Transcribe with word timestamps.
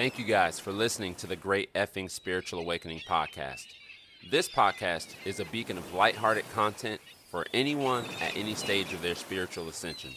Thank 0.00 0.18
you 0.18 0.24
guys 0.24 0.58
for 0.58 0.72
listening 0.72 1.14
to 1.16 1.26
the 1.26 1.36
Great 1.36 1.70
Effing 1.74 2.10
Spiritual 2.10 2.60
Awakening 2.60 3.00
podcast. 3.00 3.66
This 4.30 4.48
podcast 4.48 5.08
is 5.26 5.40
a 5.40 5.44
beacon 5.44 5.76
of 5.76 5.92
lighthearted 5.92 6.50
content 6.54 7.02
for 7.30 7.44
anyone 7.52 8.06
at 8.18 8.34
any 8.34 8.54
stage 8.54 8.94
of 8.94 9.02
their 9.02 9.14
spiritual 9.14 9.68
ascension. 9.68 10.12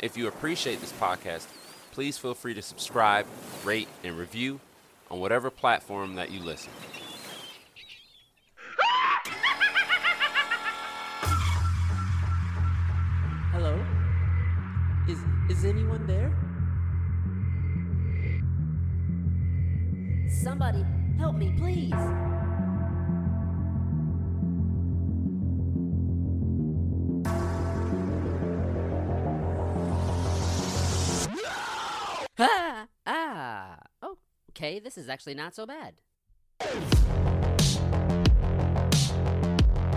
If 0.00 0.18
you 0.18 0.28
appreciate 0.28 0.82
this 0.82 0.92
podcast, 0.92 1.46
please 1.92 2.18
feel 2.18 2.34
free 2.34 2.52
to 2.52 2.60
subscribe, 2.60 3.24
rate, 3.64 3.88
and 4.04 4.18
review 4.18 4.60
on 5.10 5.18
whatever 5.18 5.48
platform 5.48 6.16
that 6.16 6.30
you 6.30 6.40
listen. 6.40 6.70
Hello? 13.50 13.82
Is 15.08 15.18
is 15.48 15.64
anyone 15.64 15.89
Somebody 20.42 20.86
help 21.18 21.36
me, 21.36 21.52
please. 21.58 21.92
Ah, 32.42 32.86
ah. 33.06 33.76
Oh, 34.00 34.16
okay. 34.52 34.78
This 34.78 34.96
is 34.96 35.10
actually 35.10 35.34
not 35.34 35.54
so 35.54 35.66
bad. 35.66 36.00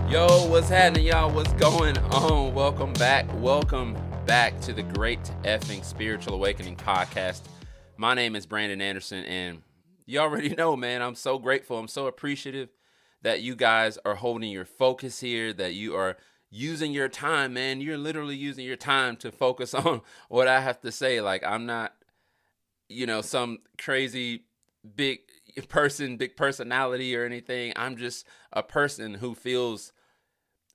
Yo, 0.09 0.27
what's 0.49 0.67
happening, 0.67 1.05
y'all? 1.05 1.31
What's 1.31 1.53
going 1.53 1.97
on? 1.97 2.53
Welcome 2.53 2.91
back. 2.93 3.25
Welcome 3.35 3.95
back 4.25 4.59
to 4.61 4.73
the 4.73 4.83
Great 4.83 5.23
Effing 5.45 5.85
Spiritual 5.85 6.33
Awakening 6.33 6.75
podcast. 6.75 7.43
My 7.95 8.13
name 8.13 8.35
is 8.35 8.45
Brandon 8.45 8.81
Anderson, 8.81 9.23
and 9.23 9.61
you 10.05 10.19
already 10.19 10.49
know, 10.55 10.75
man, 10.75 11.01
I'm 11.01 11.15
so 11.15 11.37
grateful. 11.37 11.77
I'm 11.77 11.87
so 11.87 12.07
appreciative 12.07 12.69
that 13.21 13.41
you 13.41 13.55
guys 13.55 13.97
are 14.05 14.15
holding 14.15 14.51
your 14.51 14.65
focus 14.65 15.21
here, 15.21 15.53
that 15.53 15.73
you 15.73 15.95
are 15.95 16.17
using 16.49 16.91
your 16.91 17.09
time, 17.09 17.53
man. 17.53 17.81
You're 17.81 17.97
literally 17.97 18.35
using 18.35 18.65
your 18.65 18.75
time 18.75 19.15
to 19.17 19.31
focus 19.31 19.73
on 19.73 20.01
what 20.29 20.47
I 20.47 20.61
have 20.61 20.81
to 20.81 20.91
say. 20.91 21.21
Like, 21.21 21.43
I'm 21.43 21.65
not, 21.65 21.93
you 22.89 23.05
know, 23.05 23.21
some 23.21 23.59
crazy 23.77 24.45
big 24.95 25.19
person, 25.69 26.17
big 26.17 26.35
personality 26.35 27.15
or 27.15 27.25
anything. 27.25 27.73
I'm 27.75 27.95
just 27.97 28.27
a 28.51 28.63
person 28.63 29.15
who 29.15 29.33
feels 29.33 29.93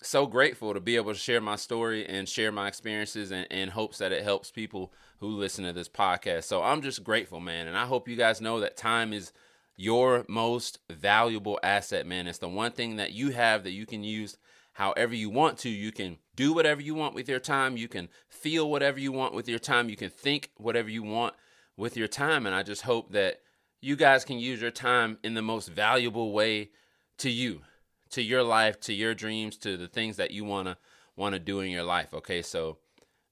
so 0.03 0.27
grateful 0.27 0.75
to 0.75 0.81
be 0.81 0.97
able 0.97 1.13
to 1.13 1.19
share 1.19 1.41
my 1.41 1.57
story 1.57 2.07
and 2.07 2.29
share 2.29 2.53
my 2.53 2.69
experiences 2.69 3.33
and 3.33 3.47
in 3.51 3.71
hopes 3.71 3.99
that 3.99 4.13
it 4.13 4.23
helps 4.23 4.51
people 4.51 4.93
who 5.21 5.29
listen 5.29 5.65
to 5.65 5.73
this 5.73 5.89
podcast. 5.89 6.45
So 6.45 6.63
I'm 6.63 6.83
just 6.83 7.03
grateful, 7.03 7.41
man. 7.41 7.67
And 7.67 7.77
I 7.77 7.87
hope 7.87 8.09
you 8.09 8.17
guys 8.17 8.41
know 8.41 8.61
that 8.61 8.77
time 8.77 9.13
is 9.13 9.33
your 9.77 10.25
most 10.29 10.79
valuable 10.91 11.59
asset, 11.63 12.07
man. 12.07 12.27
It's 12.27 12.39
the 12.39 12.49
one 12.49 12.73
thing 12.73 12.97
that 12.97 13.13
you 13.13 13.31
have 13.31 13.65
that 13.65 13.73
you 13.73 13.87
can 13.87 14.05
use 14.05 14.37
however 14.73 15.15
you 15.15 15.31
want 15.31 15.59
to. 15.59 15.69
You 15.69 15.91
can 15.91 16.19
do 16.37 16.53
whatever 16.53 16.81
you 16.81 16.95
want 16.95 17.15
with 17.15 17.29
your 17.29 17.41
time. 17.41 17.77
You 17.77 17.89
can 17.89 18.09
feel 18.29 18.71
whatever 18.71 19.01
you 19.01 19.11
want 19.11 19.35
with 19.35 19.49
your 19.49 19.59
time. 19.59 19.89
You 19.89 19.97
can 19.97 20.11
think 20.11 20.51
whatever 20.57 20.89
you 20.89 21.03
want 21.03 21.35
with 21.77 21.97
your 21.97 22.09
time. 22.09 22.47
And 22.47 22.55
I 22.55 22.63
just 22.63 22.83
hope 22.83 23.13
that 23.13 23.41
you 23.81 23.97
guys 23.97 24.25
can 24.25 24.39
use 24.39 24.61
your 24.61 24.71
time 24.71 25.19
in 25.23 25.35
the 25.35 25.43
most 25.43 25.69
valuable 25.69 26.33
way 26.33 26.71
to 27.19 27.31
you, 27.31 27.63
to 28.11 28.23
your 28.23 28.43
life, 28.43 28.81
to 28.81 28.93
your 28.93 29.15
dreams, 29.15 29.57
to 29.59 29.77
the 29.77 29.89
things 29.89 30.17
that 30.17 30.31
you 30.31 30.45
want 30.45 30.69
to 30.69 30.77
want 31.17 31.35
to 31.35 31.39
do 31.39 31.61
in 31.61 31.71
your 31.71 31.83
life, 31.83 32.15
okay? 32.15 32.43
So, 32.43 32.79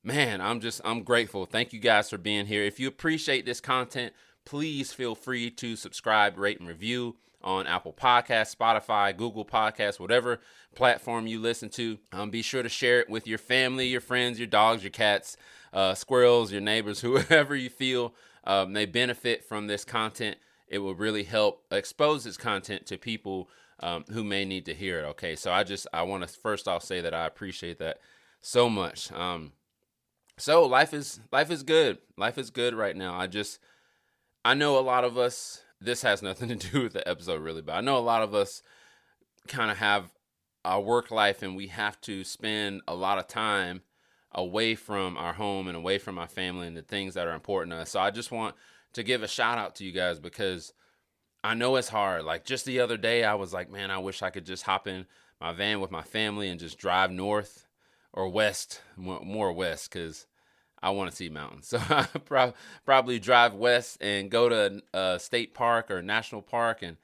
man, 0.03 0.41
I'm 0.41 0.61
just 0.61 0.81
I'm 0.85 1.03
grateful. 1.03 1.47
Thank 1.47 1.73
you 1.73 1.81
guys 1.81 2.11
for 2.11 2.19
being 2.19 2.47
here. 2.47 2.63
If 2.63 2.81
you 2.81 2.89
appreciate 2.89 3.47
this 3.47 3.61
content, 3.61 4.13
please 4.45 4.93
feel 4.93 5.15
free 5.15 5.51
to 5.51 5.77
subscribe, 5.77 6.39
rate 6.39 6.59
and 6.59 6.69
review 6.69 7.17
on 7.43 7.67
Apple 7.67 7.93
Podcasts, 7.93 8.57
Spotify, 8.57 9.17
Google 9.17 9.45
Podcasts, 9.45 10.01
whatever 10.01 10.41
platform 10.75 11.27
you 11.27 11.41
listen 11.41 11.69
to. 11.71 11.99
Um, 12.13 12.31
be 12.31 12.43
sure 12.43 12.63
to 12.63 12.69
share 12.69 13.01
it 13.01 13.09
with 13.09 13.27
your 13.27 13.39
family, 13.39 13.87
your 13.87 14.01
friends, 14.01 14.39
your 14.39 14.49
dogs, 14.49 14.83
your 14.83 14.91
cats, 14.91 15.37
uh, 15.73 15.95
squirrels, 15.95 16.51
your 16.51 16.61
neighbors, 16.61 17.01
whoever 17.03 17.55
you 17.55 17.71
feel 17.71 18.15
um, 18.45 18.73
they 18.73 18.87
benefit 18.87 19.45
from 19.45 19.67
this 19.67 19.85
content. 19.85 20.37
It 20.69 20.79
will 20.79 20.95
really 20.95 21.25
help 21.25 21.65
expose 21.71 22.25
this 22.25 22.37
content 22.37 22.87
to 22.87 22.97
people 22.97 23.49
um, 23.81 24.05
who 24.11 24.25
may 24.25 24.45
need 24.45 24.67
to 24.67 24.75
hear 24.75 25.01
it. 25.01 25.05
Okay, 25.05 25.37
so 25.37 25.53
I 25.53 25.65
just 25.65 25.87
I 25.93 26.03
want 26.03 26.27
to 26.27 26.29
first 26.29 26.69
off 26.69 26.83
say 26.83 27.01
that 27.01 27.15
I 27.15 27.27
appreciate 27.27 27.79
that 27.79 27.99
so 28.41 28.69
much. 28.69 29.13
Um, 29.13 29.53
so 30.39 30.67
life 30.67 30.95
is 30.95 31.21
life 31.33 31.51
is 31.51 31.63
good. 31.63 31.99
Life 32.17 32.39
is 32.39 32.51
good 32.51 32.75
right 32.75 32.97
now. 32.97 33.15
I 33.15 33.27
just 33.27 33.59
I 34.45 34.55
know 34.55 34.79
a 34.79 34.81
lot 34.81 35.05
of 35.05 35.19
us. 35.19 35.63
This 35.81 36.03
has 36.03 36.23
nothing 36.23 36.49
to 36.49 36.71
do 36.71 36.83
with 36.83 36.93
the 36.93 37.07
episode 37.07 37.41
really, 37.41 37.63
but 37.63 37.75
I 37.75 37.81
know 37.81 37.99
a 37.99 38.01
lot 38.01 38.23
of 38.23 38.35
us 38.35 38.63
kind 39.49 39.71
of 39.71 39.79
have 39.79 40.13
our 40.65 40.81
work 40.81 41.11
life 41.11 41.43
and 41.43 41.55
we 41.55 41.69
have 41.69 42.01
to 42.01 42.25
spend 42.25 42.81
a 42.89 42.95
lot 42.95 43.19
of 43.19 43.29
time 43.29 43.83
away 44.33 44.75
from 44.75 45.17
our 45.17 45.33
home 45.33 45.69
and 45.69 45.77
away 45.77 45.99
from 45.99 46.19
our 46.19 46.27
family 46.27 46.67
and 46.67 46.77
the 46.77 46.83
things 46.83 47.15
that 47.15 47.27
are 47.27 47.35
important 47.35 47.73
to 47.73 47.79
us. 47.79 47.91
So 47.91 48.01
I 48.01 48.11
just 48.11 48.33
want 48.33 48.57
to 48.95 49.03
give 49.03 49.23
a 49.23 49.29
shout 49.29 49.59
out 49.59 49.77
to 49.77 49.85
you 49.85 49.93
guys 49.93 50.19
because 50.19 50.73
I 51.47 51.55
know 51.55 51.77
it's 51.77 51.89
hard. 51.89 52.25
Like 52.25 52.45
just 52.45 52.65
the 52.65 52.81
other 52.81 52.97
day, 52.97 53.23
I 53.23 53.35
was 53.35 53.53
like, 53.53 53.71
man, 53.71 53.91
I 53.93 53.99
wish 53.99 54.21
I 54.21 54.31
could 54.31 54.45
just 54.45 54.65
hop 54.65 54.89
in 54.89 55.07
my 55.41 55.53
van 55.53 55.81
with 55.81 55.93
my 55.93 56.03
family 56.03 56.49
and 56.49 56.59
just 56.59 56.77
drive 56.77 57.13
north 57.13 57.67
or 58.13 58.29
west, 58.29 58.81
more 58.97 59.53
west, 59.53 59.93
because 59.93 60.27
I 60.83 60.91
want 60.91 61.09
to 61.11 61.17
see 61.17 61.29
mountains. 61.29 61.69
So 61.71 61.79
I 61.79 62.07
pro- 62.25 62.55
probably 62.85 63.21
drive 63.21 63.55
west 63.55 63.99
and 64.01 64.29
go 64.29 64.49
to 64.49 64.83
a 64.93 65.21
state 65.21 65.55
park 65.55 65.89
or 65.89 66.03
national 66.03 66.43
park 66.43 66.83
and 66.83 66.97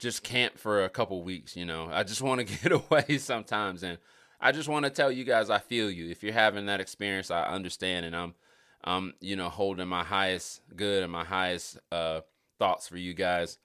just 0.00 0.24
camp 0.24 0.58
for 0.58 0.82
a 0.82 0.88
couple 0.88 1.22
weeks. 1.22 1.56
You 1.56 1.64
know, 1.64 1.88
I 1.92 2.02
just 2.02 2.20
want 2.20 2.40
to 2.40 2.58
get 2.62 2.72
away 2.72 3.18
sometimes 3.18 3.84
and 3.84 3.98
I 4.40 4.50
just 4.50 4.68
want 4.68 4.86
to 4.86 4.90
tell 4.90 5.12
you 5.12 5.22
guys 5.22 5.50
I 5.50 5.58
feel 5.58 5.88
you. 5.88 6.10
If 6.10 6.24
you're 6.24 6.32
having 6.32 6.66
that 6.66 6.80
experience, 6.80 7.30
I 7.30 7.44
understand, 7.44 8.06
and 8.06 8.16
I'm, 8.16 8.34
I'm, 8.82 9.14
you 9.20 9.36
know, 9.36 9.48
holding 9.48 9.88
my 9.88 10.02
highest 10.02 10.62
good 10.74 11.04
and 11.04 11.12
my 11.12 11.24
highest 11.24 11.78
uh, 11.92 12.22
thoughts 12.58 12.88
for 12.88 12.96
you 12.96 13.14
guys. 13.14 13.58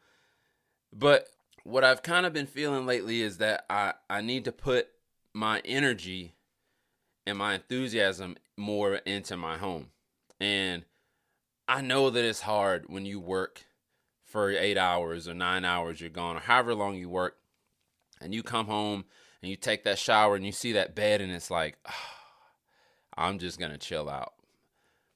But 0.93 1.27
what 1.63 1.83
I've 1.83 2.03
kind 2.03 2.25
of 2.25 2.33
been 2.33 2.45
feeling 2.45 2.85
lately 2.85 3.21
is 3.21 3.37
that 3.37 3.65
I 3.69 3.93
I 4.09 4.21
need 4.21 4.45
to 4.45 4.51
put 4.51 4.89
my 5.33 5.61
energy 5.65 6.35
and 7.25 7.37
my 7.37 7.55
enthusiasm 7.55 8.37
more 8.57 8.95
into 8.95 9.35
my 9.35 9.57
home, 9.57 9.87
and 10.39 10.85
I 11.67 11.81
know 11.81 12.09
that 12.09 12.23
it's 12.23 12.41
hard 12.41 12.85
when 12.87 13.05
you 13.05 13.19
work 13.19 13.65
for 14.23 14.51
eight 14.51 14.77
hours 14.77 15.27
or 15.27 15.33
nine 15.33 15.65
hours. 15.65 16.01
You're 16.01 16.09
gone, 16.09 16.37
or 16.37 16.41
however 16.41 16.75
long 16.75 16.95
you 16.95 17.09
work, 17.09 17.37
and 18.21 18.33
you 18.33 18.43
come 18.43 18.67
home 18.67 19.05
and 19.41 19.49
you 19.49 19.57
take 19.57 19.83
that 19.83 19.99
shower 19.99 20.35
and 20.35 20.45
you 20.45 20.51
see 20.51 20.71
that 20.71 20.95
bed 20.95 21.21
and 21.21 21.31
it's 21.31 21.51
like, 21.51 21.77
oh, 21.85 21.91
I'm 23.17 23.39
just 23.39 23.59
going 23.59 23.73
to 23.73 23.77
chill 23.77 24.09
out. 24.09 24.33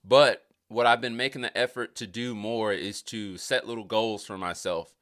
But 0.03 0.45
what 0.67 0.85
I've 0.85 1.01
been 1.01 1.15
making 1.15 1.41
the 1.41 1.57
effort 1.57 1.95
to 1.95 2.07
do 2.07 2.35
more 2.35 2.73
is 2.73 3.01
to 3.03 3.38
set 3.38 3.65
little 3.65 3.85
goals 3.85 4.25
for 4.25 4.38
myself. 4.38 4.94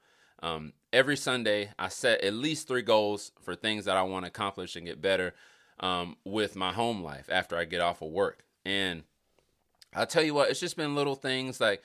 Um, 0.46 0.74
every 0.94 1.18
Sunday, 1.18 1.72
I 1.80 1.88
set 1.88 2.22
at 2.22 2.34
least 2.36 2.68
three 2.68 2.84
goals 2.84 3.32
for 3.42 3.56
things 3.56 3.86
that 3.86 3.98
I 3.98 4.04
want 4.04 4.26
to 4.26 4.28
accomplish 4.28 4.76
and 4.76 4.86
get 4.86 5.02
better 5.02 5.34
um, 5.80 6.18
with 6.24 6.56
my 6.56 6.72
home 6.72 7.02
life 7.02 7.30
after 7.32 7.58
I 7.58 7.66
get 7.66 7.82
off 7.82 8.04
of 8.04 8.12
work. 8.12 8.46
And 8.64 9.04
I'll 9.96 10.06
tell 10.06 10.22
you 10.22 10.36
what, 10.36 10.52
it's 10.52 10.60
just 10.60 10.78
been 10.78 10.94
little 10.94 11.16
things 11.16 11.60
like, 11.60 11.82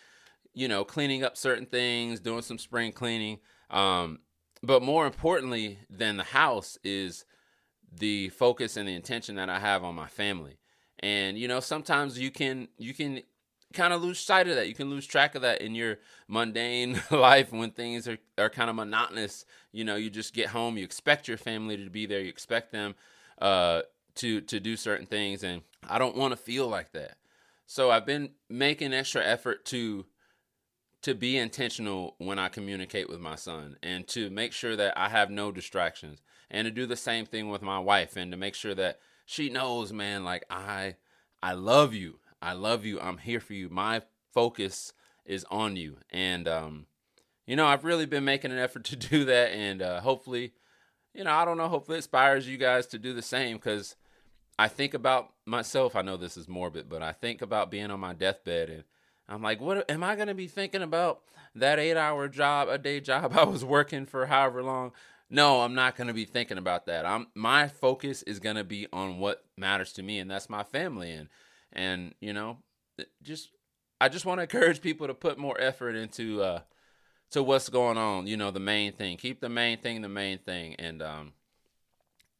you 0.52 0.68
know, 0.68 0.84
cleaning 0.84 1.24
up 1.24 1.38
certain 1.38 1.64
things, 1.64 2.20
doing 2.20 2.42
some 2.42 2.58
spring 2.58 2.92
cleaning. 2.92 3.38
Um, 3.70 4.18
but 4.62 4.82
more 4.82 5.06
importantly 5.06 5.78
than 5.88 6.18
the 6.18 6.24
house 6.24 6.76
is 6.84 7.24
the 7.90 8.28
focus 8.28 8.76
and 8.76 8.86
the 8.86 8.94
intention 8.94 9.36
that 9.36 9.48
I 9.48 9.58
have 9.58 9.84
on 9.84 9.94
my 9.94 10.08
family. 10.08 10.58
And 10.98 11.38
you 11.38 11.48
know, 11.48 11.60
sometimes 11.60 12.18
you 12.18 12.30
can 12.30 12.68
you 12.76 12.92
can 12.92 13.22
kind 13.72 13.92
of 13.92 14.02
lose 14.02 14.18
sight 14.18 14.48
of 14.48 14.56
that. 14.56 14.68
You 14.68 14.74
can 14.74 14.90
lose 14.90 15.06
track 15.06 15.34
of 15.34 15.42
that 15.42 15.62
in 15.62 15.74
your 15.74 15.98
mundane 16.28 17.00
life 17.10 17.52
when 17.52 17.70
things 17.70 18.08
are, 18.08 18.18
are 18.38 18.50
kind 18.50 18.70
of 18.70 18.76
monotonous. 18.76 19.44
You 19.72 19.84
know, 19.84 19.96
you 19.96 20.10
just 20.10 20.34
get 20.34 20.48
home, 20.48 20.76
you 20.76 20.84
expect 20.84 21.28
your 21.28 21.36
family 21.36 21.76
to 21.76 21.90
be 21.90 22.06
there, 22.06 22.20
you 22.20 22.28
expect 22.28 22.72
them 22.72 22.94
uh, 23.40 23.82
to 24.16 24.40
to 24.42 24.60
do 24.60 24.76
certain 24.76 25.06
things, 25.06 25.42
and 25.42 25.62
I 25.88 25.98
don't 25.98 26.16
want 26.16 26.32
to 26.32 26.36
feel 26.36 26.68
like 26.68 26.92
that. 26.92 27.16
So 27.66 27.90
I've 27.90 28.06
been 28.06 28.30
making 28.48 28.92
extra 28.92 29.24
effort 29.24 29.64
to 29.66 30.06
to 31.02 31.14
be 31.14 31.38
intentional 31.38 32.14
when 32.18 32.38
I 32.38 32.48
communicate 32.48 33.08
with 33.08 33.20
my 33.20 33.34
son 33.34 33.76
and 33.82 34.06
to 34.08 34.28
make 34.28 34.52
sure 34.52 34.76
that 34.76 34.98
I 34.98 35.08
have 35.08 35.30
no 35.30 35.50
distractions 35.50 36.20
and 36.50 36.66
to 36.66 36.70
do 36.70 36.84
the 36.84 36.96
same 36.96 37.24
thing 37.24 37.48
with 37.48 37.62
my 37.62 37.78
wife 37.78 38.16
and 38.16 38.30
to 38.32 38.36
make 38.36 38.54
sure 38.54 38.74
that 38.74 38.98
she 39.24 39.48
knows, 39.48 39.92
man, 39.92 40.24
like 40.24 40.44
I 40.50 40.96
I 41.42 41.52
love 41.54 41.94
you. 41.94 42.19
I 42.42 42.52
love 42.52 42.84
you. 42.84 43.00
I'm 43.00 43.18
here 43.18 43.40
for 43.40 43.54
you. 43.54 43.68
My 43.68 44.02
focus 44.32 44.92
is 45.24 45.44
on 45.50 45.76
you. 45.76 45.96
And 46.10 46.48
um 46.48 46.86
you 47.46 47.56
know, 47.56 47.66
I've 47.66 47.84
really 47.84 48.06
been 48.06 48.24
making 48.24 48.52
an 48.52 48.58
effort 48.58 48.84
to 48.84 48.96
do 49.10 49.24
that 49.24 49.52
and 49.52 49.82
uh 49.82 50.00
hopefully, 50.00 50.52
you 51.14 51.24
know, 51.24 51.32
I 51.32 51.44
don't 51.44 51.58
know, 51.58 51.68
hopefully 51.68 51.96
inspires 51.96 52.48
you 52.48 52.56
guys 52.56 52.86
to 52.88 52.98
do 52.98 53.12
the 53.12 53.22
same 53.22 53.58
cuz 53.58 53.96
I 54.58 54.68
think 54.68 54.92
about 54.92 55.32
myself. 55.46 55.96
I 55.96 56.02
know 56.02 56.16
this 56.16 56.36
is 56.36 56.48
morbid, 56.48 56.88
but 56.88 57.02
I 57.02 57.12
think 57.12 57.40
about 57.40 57.70
being 57.70 57.90
on 57.90 58.00
my 58.00 58.12
deathbed 58.12 58.68
and 58.68 58.84
I'm 59.28 59.42
like, 59.42 59.60
what 59.60 59.88
am 59.88 60.02
I 60.02 60.16
gonna 60.16 60.34
be 60.34 60.48
thinking 60.48 60.82
about 60.82 61.22
that 61.54 61.78
eight 61.78 61.96
hour 61.96 62.28
job, 62.28 62.68
a 62.68 62.78
day 62.78 63.00
job 63.00 63.32
I 63.36 63.44
was 63.44 63.64
working 63.64 64.06
for 64.06 64.26
however 64.26 64.62
long? 64.62 64.92
No, 65.32 65.60
I'm 65.60 65.74
not 65.74 65.96
gonna 65.96 66.12
be 66.12 66.24
thinking 66.24 66.58
about 66.58 66.86
that. 66.86 67.06
I'm 67.06 67.28
my 67.34 67.68
focus 67.68 68.22
is 68.24 68.40
gonna 68.40 68.64
be 68.64 68.88
on 68.92 69.18
what 69.18 69.44
matters 69.56 69.92
to 69.94 70.02
me, 70.02 70.18
and 70.18 70.28
that's 70.28 70.50
my 70.50 70.64
family. 70.64 71.12
And 71.12 71.28
and 71.72 72.14
you 72.20 72.32
know, 72.32 72.58
just 73.22 73.50
I 74.00 74.08
just 74.08 74.24
want 74.24 74.38
to 74.38 74.42
encourage 74.42 74.80
people 74.80 75.06
to 75.06 75.14
put 75.14 75.38
more 75.38 75.60
effort 75.60 75.94
into 75.94 76.42
uh 76.42 76.60
to 77.30 77.42
what's 77.42 77.68
going 77.68 77.98
on. 77.98 78.26
You 78.26 78.36
know, 78.36 78.50
the 78.50 78.60
main 78.60 78.92
thing. 78.92 79.16
Keep 79.16 79.40
the 79.40 79.48
main 79.48 79.78
thing 79.78 80.02
the 80.02 80.08
main 80.08 80.38
thing, 80.38 80.74
and 80.76 81.02
um, 81.02 81.32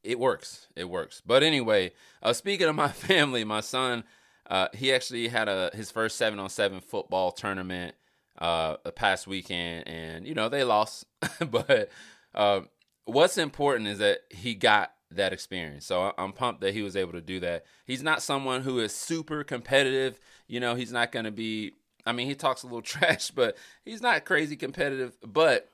it 0.03 0.19
works. 0.19 0.67
It 0.75 0.89
works. 0.89 1.21
But 1.25 1.43
anyway, 1.43 1.91
uh, 2.21 2.33
speaking 2.33 2.67
of 2.67 2.75
my 2.75 2.87
family, 2.89 3.43
my 3.43 3.61
son, 3.61 4.03
uh, 4.49 4.67
he 4.73 4.93
actually 4.93 5.27
had 5.27 5.47
a 5.47 5.71
his 5.73 5.91
first 5.91 6.17
seven 6.17 6.39
on 6.39 6.49
seven 6.49 6.81
football 6.81 7.31
tournament 7.31 7.95
uh 8.39 8.77
the 8.83 8.91
past 8.91 9.27
weekend, 9.27 9.87
and 9.87 10.27
you 10.27 10.33
know 10.33 10.49
they 10.49 10.63
lost, 10.63 11.05
but 11.49 11.89
uh, 12.33 12.61
what's 13.05 13.37
important 13.37 13.87
is 13.87 13.99
that 13.99 14.21
he 14.29 14.55
got 14.55 14.91
that 15.11 15.33
experience. 15.33 15.85
So 15.85 16.13
I'm 16.17 16.33
pumped 16.33 16.61
that 16.61 16.73
he 16.73 16.81
was 16.81 16.95
able 16.95 17.13
to 17.13 17.21
do 17.21 17.39
that. 17.41 17.65
He's 17.85 18.03
not 18.03 18.21
someone 18.21 18.61
who 18.61 18.79
is 18.79 18.93
super 18.95 19.43
competitive. 19.43 20.19
You 20.47 20.59
know, 20.59 20.75
he's 20.75 20.91
not 20.91 21.11
going 21.11 21.25
to 21.25 21.31
be. 21.31 21.73
I 22.05 22.13
mean, 22.13 22.27
he 22.27 22.35
talks 22.35 22.63
a 22.63 22.67
little 22.67 22.81
trash, 22.81 23.31
but 23.31 23.57
he's 23.83 24.01
not 24.01 24.25
crazy 24.25 24.55
competitive. 24.55 25.17
But 25.25 25.69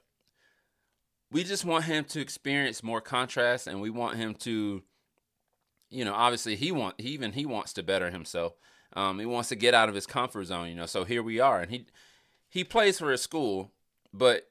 we 1.32 1.44
just 1.44 1.66
want 1.66 1.86
him 1.86 2.04
to 2.06 2.22
experience 2.22 2.84
more 2.84 3.02
contrast, 3.02 3.68
and 3.68 3.82
we 3.82 3.90
want 3.90 4.18
him 4.18 4.34
to, 4.36 4.84
you 5.90 6.06
know, 6.06 6.14
obviously 6.14 6.56
he 6.56 6.72
want 6.72 7.00
he 7.00 7.10
even 7.10 7.34
he 7.34 7.46
wants 7.46 7.74
to 7.74 7.84
better 7.84 8.10
himself. 8.10 8.54
Um, 8.94 9.20
he 9.20 9.26
wants 9.26 9.50
to 9.50 9.56
get 9.56 9.74
out 9.74 9.90
of 9.90 9.96
his 9.96 10.08
comfort 10.08 10.46
zone. 10.46 10.70
You 10.70 10.76
know, 10.76 10.86
so 10.86 11.04
here 11.04 11.22
we 11.22 11.40
are, 11.40 11.62
and 11.62 11.72
he 11.72 11.86
he 12.50 12.64
plays 12.64 13.00
for 13.00 13.12
a 13.12 13.18
school, 13.18 13.72
but 14.14 14.50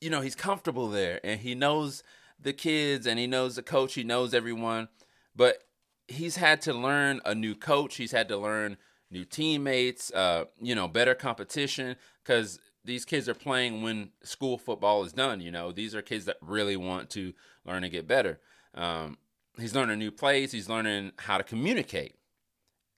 you 0.00 0.10
know 0.10 0.20
he's 0.20 0.34
comfortable 0.34 0.88
there, 0.88 1.20
and 1.24 1.40
he 1.40 1.54
knows 1.54 2.02
the 2.42 2.52
kids 2.52 3.06
and 3.06 3.18
he 3.18 3.26
knows 3.26 3.56
the 3.56 3.62
coach, 3.62 3.94
he 3.94 4.04
knows 4.04 4.34
everyone, 4.34 4.88
but 5.34 5.64
he's 6.08 6.36
had 6.36 6.60
to 6.62 6.72
learn 6.72 7.20
a 7.24 7.34
new 7.34 7.54
coach, 7.54 7.96
he's 7.96 8.12
had 8.12 8.28
to 8.28 8.36
learn 8.36 8.76
new 9.10 9.24
teammates, 9.24 10.12
uh, 10.12 10.44
you 10.60 10.74
know, 10.74 10.88
better 10.88 11.14
competition 11.14 11.96
cuz 12.24 12.58
these 12.84 13.04
kids 13.04 13.28
are 13.28 13.34
playing 13.34 13.82
when 13.82 14.10
school 14.22 14.56
football 14.56 15.04
is 15.04 15.12
done, 15.12 15.40
you 15.40 15.50
know. 15.50 15.70
These 15.70 15.94
are 15.94 16.02
kids 16.02 16.24
that 16.24 16.38
really 16.40 16.76
want 16.76 17.10
to 17.10 17.34
learn 17.64 17.84
and 17.84 17.92
get 17.92 18.08
better. 18.08 18.40
Um, 18.74 19.18
he's 19.58 19.74
learning 19.74 19.98
new 19.98 20.10
plays, 20.10 20.52
he's 20.52 20.68
learning 20.68 21.12
how 21.18 21.38
to 21.38 21.44
communicate. 21.44 22.16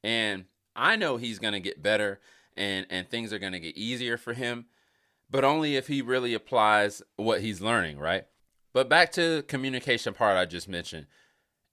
And 0.05 0.45
I 0.77 0.97
know 0.97 1.17
he's 1.17 1.39
going 1.39 1.55
to 1.55 1.61
get 1.61 1.83
better 1.83 2.21
and 2.57 2.87
and 2.91 3.09
things 3.09 3.33
are 3.33 3.39
going 3.39 3.53
to 3.53 3.61
get 3.61 3.77
easier 3.77 4.17
for 4.17 4.35
him, 4.35 4.67
but 5.31 5.45
only 5.45 5.77
if 5.77 5.89
he 5.89 6.03
really 6.03 6.35
applies 6.35 7.03
what 7.17 7.41
he's 7.41 7.61
learning, 7.61 7.99
right? 7.99 8.27
But 8.73 8.89
back 8.89 9.13
to 9.13 9.37
the 9.37 9.43
communication 9.43 10.15
part 10.15 10.37
I 10.37 10.47
just 10.47 10.69
mentioned. 10.69 11.07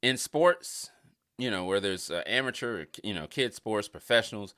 In 0.01 0.17
sports, 0.17 0.91
you 1.37 1.49
know, 1.49 1.65
where 1.65 1.79
there's 1.79 2.11
uh, 2.11 2.23
amateur, 2.25 2.85
you 3.03 3.13
know, 3.13 3.27
kid 3.27 3.53
sports, 3.53 3.87
professionals, 3.87 4.53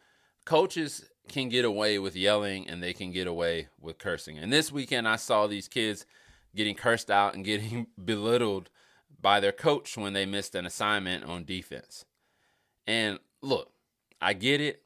coaches 0.46 1.10
can 1.30 1.50
get 1.50 1.66
away 1.66 2.00
with 2.00 2.16
yelling 2.16 2.68
and 2.68 2.82
they 2.82 2.94
can 2.94 3.12
get 3.12 3.28
away 3.28 3.68
with 3.80 3.98
cursing. 3.98 4.38
And 4.38 4.52
this 4.52 4.72
weekend 4.72 5.08
I 5.08 5.16
saw 5.16 5.48
these 5.48 5.68
kids 5.68 6.06
getting 6.56 6.76
cursed 6.76 7.12
out 7.12 7.36
and 7.36 7.46
getting 7.46 7.88
belittled 8.04 8.70
by 9.22 9.40
their 9.40 9.52
coach 9.52 9.98
when 9.98 10.14
they 10.14 10.26
missed 10.26 10.56
an 10.56 10.66
assignment 10.66 11.24
on 11.24 11.46
defense. 11.46 12.06
And 12.88 13.20
look, 13.42 13.72
I 14.22 14.34
get 14.34 14.62
it. 14.62 14.84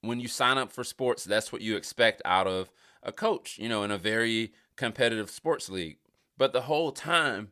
When 0.00 0.20
you 0.20 0.28
sign 0.28 0.58
up 0.58 0.72
for 0.72 0.84
sports, 0.84 1.24
that's 1.24 1.52
what 1.52 1.60
you 1.60 1.76
expect 1.76 2.22
out 2.24 2.46
of 2.46 2.70
a 3.02 3.12
coach, 3.12 3.58
you 3.58 3.68
know, 3.68 3.82
in 3.82 3.90
a 3.90 3.98
very 3.98 4.52
competitive 4.76 5.30
sports 5.30 5.68
league. 5.68 5.98
But 6.38 6.52
the 6.52 6.62
whole 6.62 6.92
time 6.92 7.50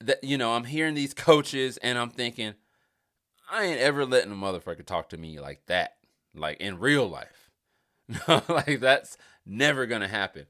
that 0.00 0.22
you 0.22 0.38
know, 0.38 0.54
I'm 0.54 0.64
hearing 0.64 0.94
these 0.94 1.14
coaches 1.14 1.78
and 1.78 1.98
I'm 1.98 2.10
thinking, 2.10 2.54
I 3.50 3.64
ain't 3.64 3.80
ever 3.80 4.04
letting 4.04 4.32
a 4.32 4.36
motherfucker 4.36 4.84
talk 4.84 5.08
to 5.10 5.16
me 5.16 5.40
like 5.40 5.66
that, 5.66 5.96
like 6.34 6.60
in 6.60 6.78
real 6.78 7.08
life. 7.08 7.50
like 8.48 8.80
that's 8.80 9.16
never 9.46 9.86
gonna 9.86 10.08
happen. 10.08 10.46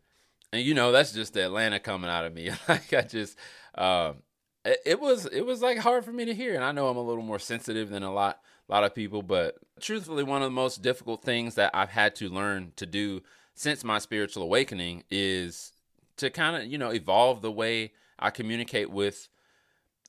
And 0.53 0.63
you 0.63 0.75
know, 0.75 0.93
that's 0.93 1.13
just 1.13 1.35
the 1.35 1.45
Atlanta 1.45 1.81
coming 1.81 2.11
out 2.11 2.25
of 2.25 2.35
me. 2.35 2.51
like 2.69 2.93
I 2.93 3.03
just, 3.03 3.39
um, 3.77 4.23
it, 4.65 4.79
it 4.85 5.01
was 5.01 5.27
it 5.27 5.43
was 5.43 5.63
like 5.63 5.79
hard 5.79 6.05
for 6.05 6.13
me 6.13 6.25
to 6.25 6.35
hear, 6.35 6.55
and 6.55 6.65
I 6.65 6.73
know 6.73 6.89
I'm 6.89 6.97
a 6.97 7.03
little 7.03 7.23
more 7.23 7.39
sensitive 7.39 7.91
than 7.91 8.03
a 8.03 8.13
lot 8.13 8.41
a 8.69 8.73
lot 8.73 8.85
of 8.85 8.95
people, 8.95 9.23
but 9.23 9.57
truthfully, 9.81 10.25
one 10.25 10.43
of 10.43 10.47
the 10.47 10.55
most 10.55 10.83
difficult 10.83 11.23
things 11.23 11.55
that 11.57 11.71
I've 11.75 11.91
had 11.91 12.15
to 12.17 12.29
learn 12.29 12.73
to 12.77 12.87
do 12.87 13.23
since 13.55 13.85
my 13.85 13.99
spiritual 13.99 14.43
awakening 14.43 15.05
is 15.11 15.74
to 16.17 16.31
kind 16.31 16.57
of 16.57 16.71
you 16.71 16.79
know 16.79 16.91
evolve 16.91 17.43
the 17.43 17.53
way 17.53 17.93
I 18.19 18.31
communicate 18.31 18.91
with 18.91 19.29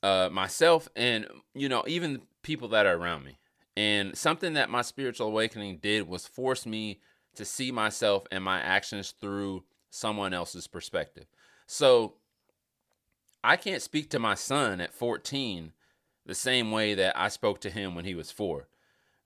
uh, 0.04 0.30
myself 0.32 0.88
and 0.96 1.28
you 1.54 1.70
know 1.70 1.84
even 1.88 2.22
people 2.44 2.68
that 2.70 2.86
are 2.86 2.96
around 2.96 3.26
me. 3.26 3.40
And 3.78 4.18
something 4.18 4.54
that 4.54 4.70
my 4.70 4.82
spiritual 4.82 5.28
awakening 5.28 5.80
did 5.80 6.08
was 6.08 6.26
force 6.26 6.66
me 6.66 7.02
to 7.36 7.44
see 7.44 7.72
myself 7.72 8.26
and 8.32 8.44
my 8.44 8.62
actions 8.62 9.12
through 9.20 9.64
someone 9.90 10.34
else's 10.34 10.68
perspective. 10.68 11.26
So 11.68 12.14
I 13.44 13.58
can't 13.58 13.82
speak 13.82 14.10
to 14.12 14.20
my 14.20 14.36
son 14.36 14.80
at 14.80 14.94
14 14.94 15.74
the 16.26 16.36
same 16.36 16.72
way 16.72 16.94
that 16.96 17.18
I 17.20 17.28
spoke 17.28 17.60
to 17.62 17.70
him 17.70 17.96
when 17.96 18.06
he 18.06 18.16
was 18.16 18.32
4. 18.32 18.68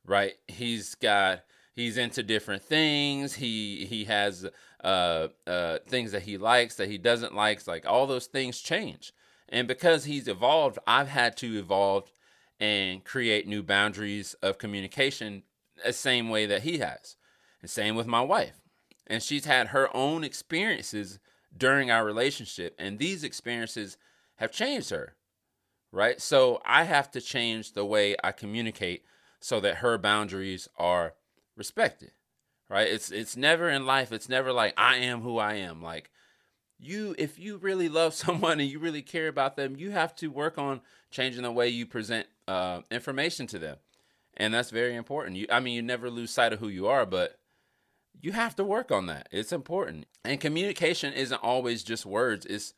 Right? 0.05 0.33
He's 0.47 0.95
got 0.95 1.41
he's 1.79 1.97
into 1.97 2.21
different 2.21 2.61
things. 2.61 3.35
He 3.35 3.85
he 3.89 4.05
has 4.05 4.45
uh, 4.83 5.27
uh, 5.47 5.79
things 5.87 6.11
that 6.11 6.23
he 6.23 6.37
likes, 6.37 6.75
that 6.75 6.89
he 6.89 6.97
doesn't 6.97 7.33
like. 7.33 7.65
Like 7.67 7.85
all 7.85 8.05
those 8.05 8.27
things 8.27 8.59
change. 8.59 9.13
And 9.47 9.67
because 9.67 10.05
he's 10.05 10.27
evolved, 10.27 10.77
I've 10.85 11.07
had 11.07 11.35
to 11.37 11.57
evolve 11.57 12.11
and 12.59 13.03
create 13.03 13.47
new 13.47 13.63
boundaries 13.63 14.35
of 14.43 14.57
communication 14.57 15.43
the 15.83 15.93
same 15.93 16.29
way 16.29 16.45
that 16.45 16.63
he 16.63 16.79
has. 16.79 17.15
And 17.61 17.69
same 17.69 17.95
with 17.95 18.05
my 18.05 18.21
wife. 18.21 18.61
And 19.07 19.23
she's 19.23 19.45
had 19.45 19.67
her 19.67 19.95
own 19.95 20.23
experiences 20.23 21.19
during 21.57 21.89
our 21.89 22.05
relationship. 22.05 22.75
And 22.77 22.99
these 22.99 23.23
experiences 23.23 23.97
have 24.35 24.51
changed 24.51 24.91
her. 24.91 25.15
Right. 25.91 26.21
So 26.21 26.61
I 26.65 26.83
have 26.83 27.09
to 27.11 27.21
change 27.21 27.71
the 27.71 27.85
way 27.85 28.15
I 28.23 28.31
communicate 28.31 29.03
so 29.39 29.59
that 29.61 29.77
her 29.77 29.97
boundaries 29.97 30.67
are 30.77 31.13
respected 31.59 32.11
right? 32.69 32.87
It's 32.87 33.11
it's 33.11 33.35
never 33.35 33.69
in 33.69 33.85
life 33.85 34.11
it's 34.11 34.29
never 34.29 34.53
like 34.53 34.73
i 34.77 34.97
am 34.97 35.21
who 35.21 35.37
i 35.37 35.55
am. 35.55 35.81
Like 35.81 36.11
you 36.77 37.15
if 37.17 37.37
you 37.37 37.57
really 37.57 37.89
love 37.89 38.13
someone 38.25 38.59
and 38.59 38.69
you 38.69 38.79
really 38.79 39.01
care 39.01 39.27
about 39.27 39.57
them 39.57 39.75
you 39.77 39.91
have 39.91 40.15
to 40.15 40.27
work 40.29 40.57
on 40.57 40.81
changing 41.11 41.43
the 41.43 41.51
way 41.51 41.67
you 41.67 41.85
present 41.85 42.27
uh, 42.47 42.81
information 42.89 43.47
to 43.47 43.59
them. 43.59 43.77
And 44.37 44.53
that's 44.53 44.69
very 44.69 44.95
important. 44.95 45.35
You 45.35 45.47
i 45.51 45.59
mean 45.59 45.73
you 45.73 45.81
never 45.81 46.09
lose 46.09 46.31
sight 46.31 46.53
of 46.53 46.59
who 46.59 46.69
you 46.69 46.87
are 46.87 47.05
but 47.05 47.39
you 48.21 48.33
have 48.33 48.55
to 48.57 48.65
work 48.65 48.91
on 48.91 49.05
that. 49.05 49.29
It's 49.31 49.53
important. 49.53 50.05
And 50.25 50.41
communication 50.41 51.13
isn't 51.13 51.41
always 51.41 51.83
just 51.83 52.05
words. 52.05 52.45
It's 52.45 52.73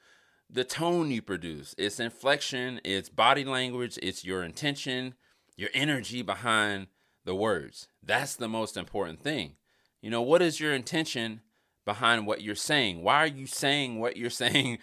the 0.47 0.63
tone 0.63 1.09
you 1.09 1.23
produce. 1.23 1.73
It's 1.79 2.00
inflection. 2.00 2.79
It's 2.83 3.09
body 3.09 3.43
language. 3.43 3.97
It's 4.03 4.23
your 4.23 4.43
intention 4.43 5.15
your 5.57 5.69
energy 5.73 6.23
behind 6.23 6.88
the 7.25 7.36
words 7.36 7.88
that's 8.04 8.36
the 8.36 8.48
most 8.48 8.75
important 8.78 9.22
thing 9.22 9.56
you 10.01 10.10
know, 10.10 10.22
what 10.22 10.42
is 10.42 10.60
your 10.60 10.74
intention 10.74 11.42
behind 11.86 12.25
what 12.25 12.42
you're 12.42 12.56
saying? 12.56 13.04
Why 13.04 13.18
are 13.18 13.28
you 13.28 13.46
saying 13.46 14.00
what 14.00 14.18
you're 14.18 14.30
saying 14.30 14.80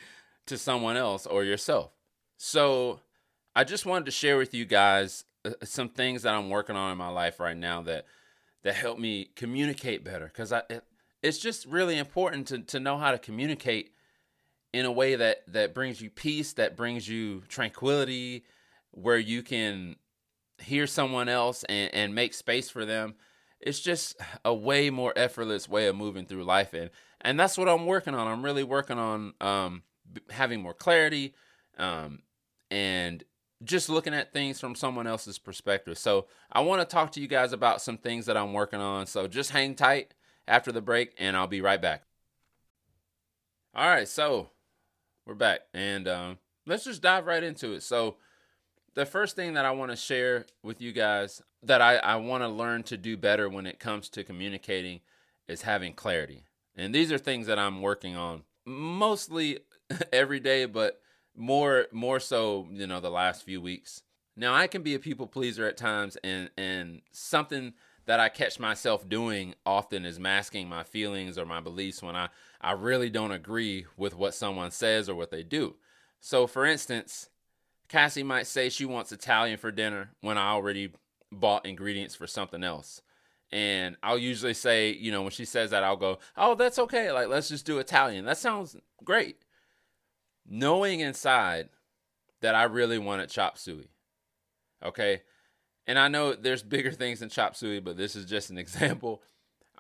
to 0.47 0.57
someone 0.57 0.97
else 0.97 1.26
or 1.26 1.45
yourself? 1.45 1.90
So, 2.37 3.00
I 3.57 3.64
just 3.64 3.87
wanted 3.87 4.04
to 4.04 4.12
share 4.12 4.38
with 4.38 4.54
you 4.54 4.64
guys 4.64 5.25
uh, 5.45 5.50
some 5.64 5.88
things 5.88 6.23
that 6.23 6.35
I'm 6.35 6.49
working 6.49 6.76
on 6.76 6.92
in 6.92 6.99
my 6.99 7.09
life 7.09 7.40
right 7.40 7.57
now 7.57 7.83
that 7.83 8.07
that 8.62 8.75
help 8.75 8.99
me 8.99 9.30
communicate 9.35 10.04
better 10.04 10.28
cuz 10.28 10.52
I 10.52 10.62
it, 10.68 10.85
it's 11.23 11.38
just 11.38 11.66
really 11.66 11.99
important 11.99 12.47
to 12.49 12.59
to 12.61 12.78
know 12.78 12.99
how 12.99 13.11
to 13.11 13.18
communicate 13.18 13.92
in 14.73 14.85
a 14.85 14.92
way 14.92 15.16
that 15.16 15.42
that 15.49 15.75
brings 15.75 16.00
you 16.00 16.11
peace, 16.11 16.52
that 16.52 16.76
brings 16.76 17.09
you 17.09 17.42
tranquility, 17.49 18.45
where 18.92 19.18
you 19.18 19.42
can 19.42 19.97
hear 20.60 20.86
someone 20.86 21.28
else 21.28 21.64
and, 21.64 21.92
and 21.94 22.14
make 22.14 22.34
space 22.34 22.68
for 22.70 22.84
them 22.84 23.14
it's 23.60 23.80
just 23.80 24.16
a 24.44 24.54
way 24.54 24.90
more 24.90 25.12
effortless 25.16 25.68
way 25.68 25.86
of 25.86 25.96
moving 25.96 26.26
through 26.26 26.44
life. 26.44 26.74
And 26.74 26.90
and 27.20 27.38
that's 27.38 27.58
what 27.58 27.68
i'm 27.68 27.86
working 27.86 28.14
on. 28.14 28.26
I'm 28.26 28.44
really 28.44 28.64
working 28.64 28.98
on 28.98 29.34
um, 29.40 29.82
having 30.30 30.62
more 30.62 30.74
clarity 30.74 31.34
um, 31.78 32.20
and 32.70 33.24
just 33.64 33.88
looking 33.88 34.14
at 34.14 34.32
things 34.32 34.60
from 34.60 34.76
someone 34.76 35.06
else's 35.06 35.38
perspective. 35.38 35.98
So 35.98 36.26
i 36.52 36.60
want 36.60 36.80
to 36.80 36.86
talk 36.86 37.12
to 37.12 37.20
you 37.20 37.26
guys 37.26 37.52
about 37.52 37.82
some 37.82 37.98
things 37.98 38.26
that 38.26 38.36
i'm 38.36 38.52
working 38.52 38.80
on. 38.80 39.06
So 39.06 39.26
just 39.26 39.50
hang 39.50 39.74
tight 39.74 40.14
after 40.46 40.72
the 40.72 40.80
break 40.80 41.14
and 41.18 41.36
i'll 41.36 41.46
be 41.46 41.60
right 41.60 41.82
back. 41.82 42.04
All 43.74 43.88
right 43.88 44.08
so 44.08 44.50
we're 45.26 45.34
back 45.34 45.60
and 45.74 46.06
um, 46.06 46.38
let's 46.66 46.84
just 46.84 47.02
dive 47.02 47.26
right 47.26 47.42
into 47.42 47.72
it. 47.72 47.82
So 47.82 48.16
the 48.98 49.06
first 49.06 49.36
thing 49.36 49.54
that 49.54 49.64
i 49.64 49.70
want 49.70 49.90
to 49.90 49.96
share 49.96 50.44
with 50.62 50.80
you 50.80 50.92
guys 50.92 51.42
that 51.62 51.80
I, 51.80 51.96
I 51.96 52.16
want 52.16 52.42
to 52.42 52.48
learn 52.48 52.82
to 52.84 52.96
do 52.96 53.16
better 53.16 53.48
when 53.48 53.66
it 53.66 53.78
comes 53.78 54.08
to 54.10 54.24
communicating 54.24 55.00
is 55.46 55.62
having 55.62 55.94
clarity. 55.94 56.44
And 56.76 56.94
these 56.94 57.10
are 57.10 57.18
things 57.18 57.46
that 57.48 57.58
I'm 57.58 57.82
working 57.82 58.16
on 58.16 58.42
mostly 58.64 59.60
every 60.12 60.40
day, 60.40 60.66
but 60.66 61.00
more 61.36 61.86
more 61.92 62.20
so, 62.20 62.68
you 62.70 62.86
know, 62.86 63.00
the 63.00 63.10
last 63.10 63.44
few 63.44 63.60
weeks. 63.60 64.02
Now 64.36 64.54
I 64.54 64.66
can 64.66 64.82
be 64.82 64.94
a 64.94 65.00
people 65.00 65.26
pleaser 65.26 65.66
at 65.66 65.76
times 65.76 66.16
and 66.22 66.50
and 66.56 67.00
something 67.10 67.74
that 68.06 68.20
I 68.20 68.28
catch 68.28 68.58
myself 68.58 69.06
doing 69.08 69.54
often 69.66 70.06
is 70.06 70.18
masking 70.18 70.68
my 70.68 70.82
feelings 70.82 71.36
or 71.36 71.44
my 71.44 71.60
beliefs 71.60 72.02
when 72.02 72.16
I, 72.16 72.28
I 72.58 72.72
really 72.72 73.10
don't 73.10 73.32
agree 73.32 73.84
with 73.98 74.16
what 74.16 74.32
someone 74.32 74.70
says 74.70 75.10
or 75.10 75.14
what 75.14 75.30
they 75.30 75.42
do. 75.42 75.76
So 76.18 76.46
for 76.46 76.64
instance, 76.64 77.28
Kassy 77.88 78.25
might 78.25 78.47
say 78.47 78.68
she 78.68 78.85
wants 78.85 79.12
Italian 79.12 79.59
for 79.59 79.71
dinner 79.71 80.11
when 80.21 80.37
I 80.38 80.50
already 80.50 80.92
bought 81.33 81.66
ingredients 81.66 82.14
for 82.14 82.26
something 82.26 82.62
else. 82.62 83.02
And 83.50 83.97
I'll 84.02 84.18
usually 84.18 84.54
say, 84.54 84.92
you 84.92 85.11
know, 85.11 85.23
when 85.23 85.30
she 85.30 85.47
says 85.47 85.71
that, 85.71 85.83
I'll 85.83 85.97
go, 85.97 86.18
oh, 86.37 86.54
that's 86.54 86.78
okay. 86.78 87.11
Like, 87.12 87.28
let's 87.28 87.49
just 87.49 87.64
do 87.64 87.78
Italian. 87.78 88.26
That 88.26 88.37
sounds 88.37 88.76
great. 89.02 89.38
Knowing 90.47 91.00
inside 91.00 91.71
that 92.42 92.54
I 92.54 92.64
really 92.64 92.99
wanted 92.99 93.30
chop 93.30 93.57
suey. 93.57 93.88
Okay. 94.85 95.23
And 95.87 95.99
I 95.99 96.09
know 96.09 96.35
there's 96.35 96.62
bigger 96.62 96.92
things 96.92 97.21
than 97.21 97.30
chop 97.30 97.57
suey, 97.57 97.80
but 97.80 97.97
this 97.97 98.14
is 98.14 98.26
just 98.26 98.50
an 98.50 98.59
example. 98.59 99.23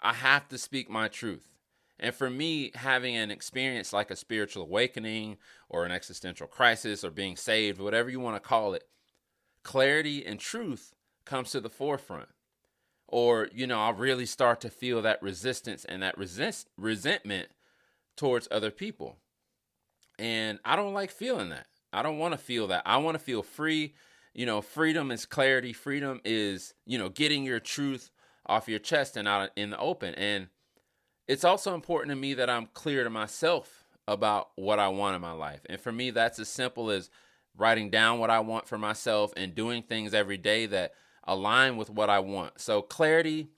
I 0.00 0.14
have 0.14 0.48
to 0.48 0.58
speak 0.58 0.88
my 0.88 1.08
truth. 1.08 1.57
And 2.00 2.14
for 2.14 2.30
me, 2.30 2.70
having 2.74 3.16
an 3.16 3.30
experience 3.30 3.92
like 3.92 4.10
a 4.10 4.16
spiritual 4.16 4.62
awakening 4.62 5.38
or 5.68 5.84
an 5.84 5.92
existential 5.92 6.46
crisis 6.46 7.02
or 7.02 7.10
being 7.10 7.36
saved, 7.36 7.80
whatever 7.80 8.08
you 8.08 8.20
want 8.20 8.36
to 8.36 8.48
call 8.48 8.74
it, 8.74 8.84
clarity 9.64 10.24
and 10.24 10.38
truth 10.38 10.94
comes 11.24 11.50
to 11.50 11.60
the 11.60 11.68
forefront. 11.68 12.28
Or, 13.08 13.48
you 13.52 13.66
know, 13.66 13.80
I 13.80 13.90
really 13.90 14.26
start 14.26 14.60
to 14.60 14.70
feel 14.70 15.02
that 15.02 15.22
resistance 15.22 15.84
and 15.84 16.02
that 16.02 16.18
resist, 16.18 16.68
resentment 16.76 17.48
towards 18.16 18.48
other 18.50 18.70
people. 18.70 19.16
And 20.18 20.58
I 20.64 20.76
don't 20.76 20.94
like 20.94 21.10
feeling 21.10 21.48
that. 21.48 21.66
I 21.92 22.02
don't 22.02 22.18
want 22.18 22.32
to 22.32 22.38
feel 22.38 22.66
that. 22.68 22.82
I 22.84 22.98
want 22.98 23.14
to 23.16 23.22
feel 23.24 23.42
free. 23.42 23.94
You 24.34 24.46
know, 24.46 24.60
freedom 24.60 25.10
is 25.10 25.24
clarity. 25.24 25.72
Freedom 25.72 26.20
is, 26.24 26.74
you 26.84 26.98
know, 26.98 27.08
getting 27.08 27.44
your 27.44 27.60
truth 27.60 28.10
off 28.46 28.68
your 28.68 28.78
chest 28.78 29.16
and 29.16 29.26
out 29.26 29.50
in 29.56 29.70
the 29.70 29.78
open. 29.78 30.14
And 30.14 30.48
it's 31.28 31.44
also 31.44 31.74
important 31.74 32.10
to 32.10 32.16
me 32.16 32.34
that 32.34 32.50
I'm 32.50 32.66
clear 32.72 33.04
to 33.04 33.10
myself 33.10 33.84
about 34.08 34.48
what 34.56 34.78
I 34.78 34.88
want 34.88 35.14
in 35.14 35.20
my 35.20 35.32
life. 35.32 35.60
And 35.68 35.78
for 35.78 35.92
me, 35.92 36.10
that's 36.10 36.38
as 36.38 36.48
simple 36.48 36.90
as 36.90 37.10
writing 37.56 37.90
down 37.90 38.18
what 38.18 38.30
I 38.30 38.40
want 38.40 38.66
for 38.66 38.78
myself 38.78 39.32
and 39.36 39.54
doing 39.54 39.82
things 39.82 40.14
every 40.14 40.38
day 40.38 40.64
that 40.66 40.94
align 41.24 41.76
with 41.76 41.90
what 41.90 42.08
I 42.08 42.20
want. 42.20 42.60
So 42.60 42.80
clarity 42.80 43.48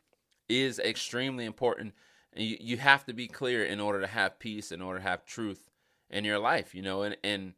is 0.49 0.81
extremely 0.81 1.45
important. 1.45 1.95
And 2.33 2.45
you, 2.45 2.57
you 2.61 2.77
have 2.79 3.05
to 3.07 3.13
be 3.13 3.29
clear 3.29 3.65
in 3.65 3.79
order 3.79 4.01
to 4.01 4.07
have 4.09 4.41
peace, 4.41 4.73
in 4.73 4.83
order 4.83 4.99
to 4.99 5.05
have 5.05 5.25
truth 5.25 5.71
in 6.11 6.25
your 6.25 6.41
life, 6.41 6.75
you 6.75 6.83
know, 6.83 7.03
and, 7.03 7.17
and 7.23 7.55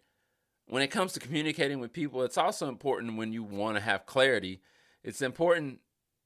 when 0.66 0.82
it 0.82 0.88
comes 0.88 1.12
to 1.14 1.20
communicating 1.20 1.80
with 1.80 1.92
people, 1.92 2.22
it's 2.22 2.38
also 2.38 2.68
important 2.68 3.16
when 3.16 3.32
you 3.32 3.42
want 3.42 3.76
to 3.76 3.82
have 3.82 4.06
clarity. 4.06 4.60
It's 5.02 5.22
important 5.22 5.80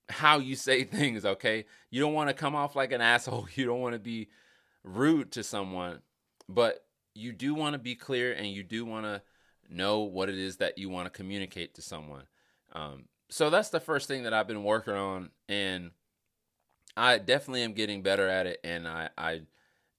how 0.09 0.39
you 0.39 0.57
say 0.57 0.85
things, 0.85 1.25
okay? 1.25 1.65
You 1.91 2.01
don't 2.01 2.15
want 2.15 2.29
to 2.29 2.35
come 2.35 2.55
off 2.55 2.77
like 2.77 2.93
an 2.93 3.01
asshole. 3.01 3.49
You 3.55 3.67
don't 3.67 3.81
want 3.81 3.95
to 3.95 3.99
be 3.99 4.29
rude 4.85 5.33
to 5.33 5.43
someone, 5.43 6.01
but 6.49 6.85
you 7.15 7.33
do 7.33 7.55
want 7.55 7.75
to 7.75 7.79
be 7.79 7.95
clear 7.95 8.33
and 8.33 8.49
you 8.49 8.63
do 8.63 8.85
want 8.85 9.07
to 9.07 9.23
know 9.69 10.01
what 10.01 10.29
it 10.29 10.39
is 10.39 10.59
that 10.59 10.79
you 10.79 10.89
want 10.89 11.07
to 11.07 11.11
communicate 11.11 11.75
to 11.75 11.83
someone. 11.83 12.25
Um, 12.73 13.05
so 13.29 13.51
that's 13.51 13.71
the 13.71 13.81
first 13.81 14.07
thing 14.07 14.23
that 14.23 14.35
I've 14.35 14.47
been 14.47 14.63
working 14.63 14.95
on, 14.95 15.31
and 15.49 15.91
I 16.97 17.19
definitely 17.19 17.63
am 17.63 17.73
getting 17.73 18.03
better 18.03 18.29
at 18.29 18.47
it. 18.47 18.61
And 18.63 18.87
I, 18.87 19.09
I, 19.19 19.41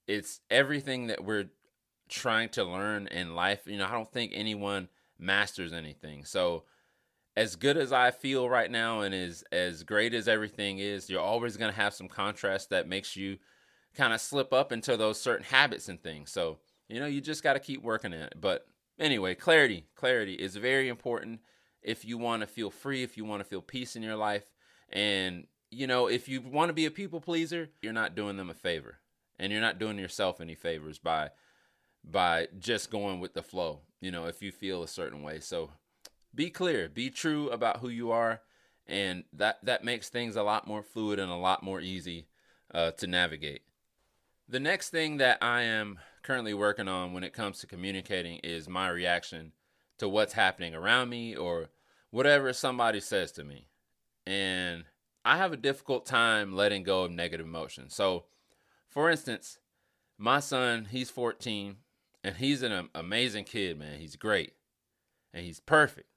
it's 0.08 0.40
everything 0.50 1.08
that 1.08 1.24
we're 1.24 1.50
trying 2.08 2.50
to 2.50 2.64
learn 2.64 3.08
in 3.08 3.36
life. 3.36 3.62
You 3.66 3.78
know, 3.78 3.88
I 3.88 3.92
don't 3.92 4.12
think 4.12 4.32
anyone 4.34 4.88
masters 5.20 5.74
anything. 5.74 6.24
So 6.24 6.64
as 7.38 7.56
good 7.56 7.78
as 7.78 7.94
I 7.94 8.10
feel 8.10 8.50
right 8.50 8.70
now 8.70 9.02
and 9.02 9.14
as 9.14 9.44
as 9.52 9.84
great 9.84 10.16
as 10.16 10.28
everything 10.28 10.80
is, 10.80 11.08
you're 11.08 11.22
always 11.22 11.56
going 11.56 11.72
to 11.72 11.80
have 11.80 11.94
some 11.94 12.08
contrast 12.08 12.72
that 12.72 12.90
makes 12.90 13.16
you 13.16 13.38
kind 13.94 14.12
of 14.12 14.20
slip 14.20 14.52
up 14.52 14.72
into 14.72 14.98
those 14.98 15.22
certain 15.22 15.46
habits 15.46 15.88
and 15.88 16.02
things. 16.02 16.32
So, 16.32 16.58
you 16.90 17.00
know, 17.00 17.06
you 17.06 17.22
just 17.22 17.44
got 17.44 17.54
to 17.54 17.60
keep 17.60 17.84
working 17.84 18.12
at 18.12 18.32
it. 18.32 18.42
But 18.42 18.66
anyway, 19.00 19.36
clarity, 19.36 19.86
clarity 19.96 20.34
is 20.34 20.56
very 20.56 20.90
important 20.90 21.42
if 21.84 22.04
you 22.04 22.18
want 22.18 22.42
to 22.42 22.48
feel 22.48 22.72
free, 22.72 23.04
if 23.04 23.18
you 23.18 23.24
want 23.24 23.42
to 23.42 23.48
feel 23.48 23.62
peace 23.62 23.96
in 23.96 24.02
your 24.02 24.16
life. 24.16 24.46
And, 24.90 25.46
you 25.70 25.86
know, 25.86 26.08
if 26.08 26.28
you 26.28 26.42
want 26.42 26.70
to 26.70 26.74
be 26.74 26.88
a 26.88 26.92
people 26.92 27.22
pleaser, 27.22 27.70
you're 27.84 27.94
not 27.94 28.16
doing 28.16 28.38
them 28.38 28.50
a 28.50 28.56
favor. 28.56 28.98
And 29.38 29.52
you're 29.52 29.62
not 29.62 29.78
doing 29.78 30.00
yourself 30.00 30.42
any 30.42 30.56
favors 30.56 30.98
by 30.98 31.30
by 32.04 32.48
just 32.58 32.90
going 32.90 33.20
with 33.20 33.36
the 33.36 33.44
flow, 33.44 33.82
you 34.02 34.10
know, 34.10 34.26
if 34.26 34.42
you 34.42 34.52
feel 34.52 34.82
a 34.82 34.88
certain 34.88 35.22
way. 35.22 35.40
So 35.40 35.70
be 36.38 36.52
clear, 36.52 36.88
be 36.88 37.10
true 37.10 37.50
about 37.50 37.80
who 37.80 37.90
you 37.90 38.12
are, 38.12 38.42
and 38.86 39.26
that 39.34 39.58
that 39.64 39.84
makes 39.84 40.08
things 40.08 40.36
a 40.38 40.44
lot 40.44 40.68
more 40.68 40.84
fluid 40.84 41.20
and 41.20 41.32
a 41.32 41.36
lot 41.36 41.64
more 41.64 41.82
easy 41.82 42.28
uh, 42.74 42.92
to 42.92 43.08
navigate. 43.08 43.64
The 44.48 44.60
next 44.62 44.92
thing 44.92 45.18
that 45.18 45.40
I 45.42 45.64
am 45.64 46.00
currently 46.22 46.54
working 46.54 46.88
on 46.88 47.12
when 47.12 47.24
it 47.24 47.34
comes 47.34 47.60
to 47.60 47.68
communicating 47.68 48.40
is 48.44 48.70
my 48.70 48.88
reaction 48.88 49.52
to 49.98 50.08
what's 50.08 50.34
happening 50.34 50.76
around 50.76 51.10
me 51.10 51.36
or 51.36 51.70
whatever 52.12 52.54
somebody 52.54 53.02
says 53.02 53.32
to 53.34 53.44
me. 53.44 53.68
And 54.26 54.86
I 55.26 55.38
have 55.38 55.52
a 55.52 55.58
difficult 55.58 56.06
time 56.06 56.56
letting 56.56 56.84
go 56.84 57.04
of 57.04 57.12
negative 57.12 57.46
emotions. 57.46 57.96
So, 57.96 58.26
for 58.88 59.10
instance, 59.10 59.58
my 60.18 60.40
son, 60.40 60.88
he's 60.92 61.10
14, 61.10 61.78
and 62.24 62.36
he's 62.36 62.62
an 62.62 62.90
amazing 62.94 63.46
kid, 63.46 63.80
man. 63.80 64.00
He's 64.00 64.16
great. 64.16 64.54
And 65.34 65.46
he's 65.46 65.60
perfect. 65.60 66.08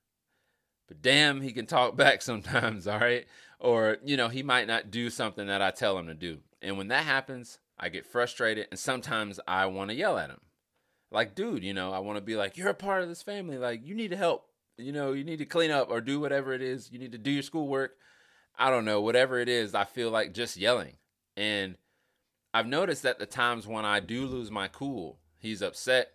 But 0.90 1.02
damn, 1.02 1.40
he 1.40 1.52
can 1.52 1.66
talk 1.66 1.96
back 1.96 2.20
sometimes, 2.22 2.88
all 2.88 2.98
right? 2.98 3.26
Or, 3.60 3.98
you 4.04 4.16
know, 4.16 4.28
he 4.28 4.42
might 4.42 4.66
not 4.66 4.90
do 4.90 5.08
something 5.08 5.46
that 5.46 5.62
I 5.62 5.70
tell 5.70 5.96
him 5.96 6.08
to 6.08 6.14
do. 6.14 6.40
And 6.60 6.76
when 6.76 6.88
that 6.88 7.04
happens, 7.04 7.60
I 7.78 7.88
get 7.88 8.04
frustrated 8.04 8.66
and 8.70 8.78
sometimes 8.78 9.38
I 9.46 9.66
want 9.66 9.90
to 9.90 9.96
yell 9.96 10.18
at 10.18 10.30
him. 10.30 10.40
Like, 11.12 11.34
dude, 11.34 11.62
you 11.62 11.72
know, 11.72 11.92
I 11.92 12.00
want 12.00 12.16
to 12.16 12.24
be 12.24 12.36
like, 12.36 12.56
you're 12.56 12.68
a 12.68 12.74
part 12.74 13.02
of 13.02 13.08
this 13.08 13.22
family. 13.22 13.56
Like, 13.56 13.86
you 13.86 13.94
need 13.94 14.10
to 14.10 14.16
help. 14.16 14.46
You 14.76 14.92
know, 14.92 15.12
you 15.12 15.22
need 15.24 15.38
to 15.38 15.46
clean 15.46 15.70
up 15.70 15.90
or 15.90 16.00
do 16.00 16.18
whatever 16.18 16.52
it 16.52 16.62
is. 16.62 16.90
You 16.90 16.98
need 16.98 17.12
to 17.12 17.18
do 17.18 17.30
your 17.30 17.42
schoolwork. 17.42 17.96
I 18.58 18.68
don't 18.68 18.84
know, 18.84 19.00
whatever 19.00 19.38
it 19.38 19.48
is, 19.48 19.74
I 19.74 19.84
feel 19.84 20.10
like 20.10 20.34
just 20.34 20.56
yelling. 20.56 20.96
And 21.36 21.76
I've 22.52 22.66
noticed 22.66 23.04
that 23.04 23.18
the 23.18 23.26
times 23.26 23.66
when 23.66 23.84
I 23.84 24.00
do 24.00 24.26
lose 24.26 24.50
my 24.50 24.68
cool, 24.68 25.18
he's 25.38 25.62
upset 25.62 26.12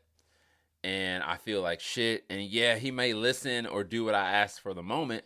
and 0.85 1.23
I 1.23 1.37
feel 1.37 1.63
like 1.63 1.79
shit. 1.79 2.25
And 2.29 2.43
yeah, 2.43 2.75
he 2.75 2.91
may 2.91 3.13
listen 3.13 3.65
or 3.65 3.83
do 3.83 4.05
what 4.05 4.13
I 4.13 4.29
ask 4.33 4.61
for 4.61 4.75
the 4.75 4.83
moment. 4.83 5.23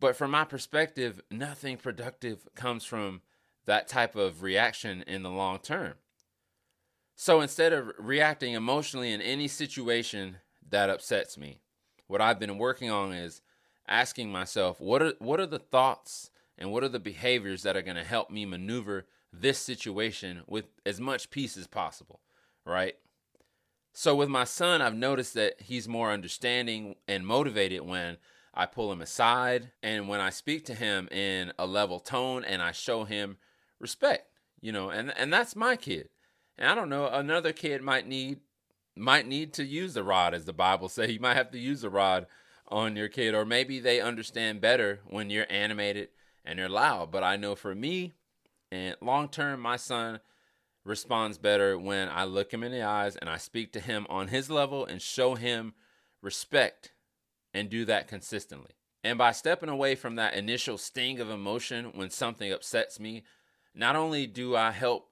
But 0.00 0.16
from 0.16 0.32
my 0.32 0.44
perspective, 0.44 1.22
nothing 1.30 1.76
productive 1.76 2.48
comes 2.56 2.84
from 2.84 3.22
that 3.66 3.86
type 3.86 4.16
of 4.16 4.42
reaction 4.42 5.04
in 5.06 5.22
the 5.22 5.30
long 5.30 5.60
term. 5.60 5.94
So 7.14 7.40
instead 7.40 7.72
of 7.72 7.92
reacting 7.96 8.54
emotionally 8.54 9.12
in 9.12 9.20
any 9.20 9.46
situation 9.46 10.38
that 10.68 10.90
upsets 10.90 11.38
me, 11.38 11.60
what 12.08 12.20
I've 12.20 12.40
been 12.40 12.58
working 12.58 12.90
on 12.90 13.12
is 13.12 13.42
asking 13.86 14.32
myself, 14.32 14.80
what 14.80 15.02
are 15.02 15.12
what 15.20 15.38
are 15.38 15.46
the 15.46 15.60
thoughts 15.60 16.30
and 16.58 16.72
what 16.72 16.82
are 16.82 16.88
the 16.88 16.98
behaviors 16.98 17.62
that 17.62 17.76
are 17.76 17.82
going 17.82 17.96
to 17.96 18.02
help 18.02 18.28
me 18.28 18.44
maneuver 18.44 19.06
this 19.32 19.58
situation 19.58 20.42
with 20.48 20.64
as 20.84 21.00
much 21.00 21.30
peace 21.30 21.56
as 21.56 21.68
possible, 21.68 22.18
right? 22.66 22.96
So 23.96 24.16
with 24.16 24.28
my 24.28 24.42
son, 24.42 24.82
I've 24.82 24.96
noticed 24.96 25.34
that 25.34 25.54
he's 25.60 25.86
more 25.86 26.10
understanding 26.10 26.96
and 27.06 27.24
motivated 27.24 27.82
when 27.82 28.16
I 28.52 28.66
pull 28.66 28.90
him 28.90 29.00
aside 29.00 29.70
and 29.84 30.08
when 30.08 30.20
I 30.20 30.30
speak 30.30 30.64
to 30.66 30.74
him 30.74 31.08
in 31.12 31.52
a 31.60 31.64
level 31.64 32.00
tone 32.00 32.44
and 32.44 32.60
I 32.60 32.72
show 32.72 33.04
him 33.04 33.36
respect, 33.78 34.26
you 34.60 34.72
know, 34.72 34.90
and 34.90 35.16
and 35.16 35.32
that's 35.32 35.54
my 35.54 35.76
kid. 35.76 36.08
And 36.58 36.68
I 36.68 36.74
don't 36.74 36.88
know, 36.88 37.06
another 37.06 37.52
kid 37.52 37.82
might 37.82 38.08
need 38.08 38.40
might 38.96 39.28
need 39.28 39.52
to 39.54 39.64
use 39.64 39.94
the 39.94 40.02
rod 40.02 40.34
as 40.34 40.44
the 40.44 40.52
Bible 40.52 40.88
says. 40.90 41.12
You 41.12 41.20
might 41.20 41.36
have 41.36 41.52
to 41.52 41.58
use 41.58 41.82
the 41.82 41.90
rod 41.90 42.26
on 42.66 42.96
your 42.96 43.08
kid 43.08 43.32
or 43.32 43.44
maybe 43.44 43.78
they 43.78 44.00
understand 44.00 44.60
better 44.60 45.02
when 45.06 45.30
you're 45.30 45.46
animated 45.48 46.08
and 46.44 46.58
you're 46.58 46.68
loud. 46.68 47.12
But 47.12 47.22
I 47.22 47.36
know 47.36 47.54
for 47.54 47.76
me, 47.76 48.14
and 48.72 48.96
long 49.00 49.28
term, 49.28 49.60
my 49.60 49.76
son 49.76 50.18
responds 50.84 51.38
better 51.38 51.78
when 51.78 52.08
I 52.08 52.24
look 52.24 52.52
him 52.52 52.62
in 52.62 52.72
the 52.72 52.82
eyes 52.82 53.16
and 53.16 53.28
I 53.28 53.38
speak 53.38 53.72
to 53.72 53.80
him 53.80 54.06
on 54.10 54.28
his 54.28 54.50
level 54.50 54.84
and 54.84 55.00
show 55.00 55.34
him 55.34 55.74
respect 56.22 56.92
and 57.52 57.70
do 57.70 57.84
that 57.86 58.08
consistently. 58.08 58.72
And 59.02 59.18
by 59.18 59.32
stepping 59.32 59.68
away 59.68 59.94
from 59.94 60.16
that 60.16 60.34
initial 60.34 60.78
sting 60.78 61.20
of 61.20 61.30
emotion 61.30 61.92
when 61.94 62.10
something 62.10 62.50
upsets 62.52 62.98
me, 62.98 63.24
not 63.74 63.96
only 63.96 64.26
do 64.26 64.56
I 64.56 64.70
help 64.70 65.10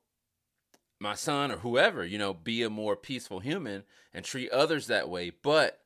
my 0.98 1.14
son 1.14 1.50
or 1.50 1.58
whoever, 1.58 2.04
you 2.04 2.16
know, 2.16 2.32
be 2.32 2.62
a 2.62 2.70
more 2.70 2.96
peaceful 2.96 3.40
human 3.40 3.82
and 4.14 4.24
treat 4.24 4.50
others 4.50 4.86
that 4.86 5.08
way, 5.08 5.30
but 5.30 5.80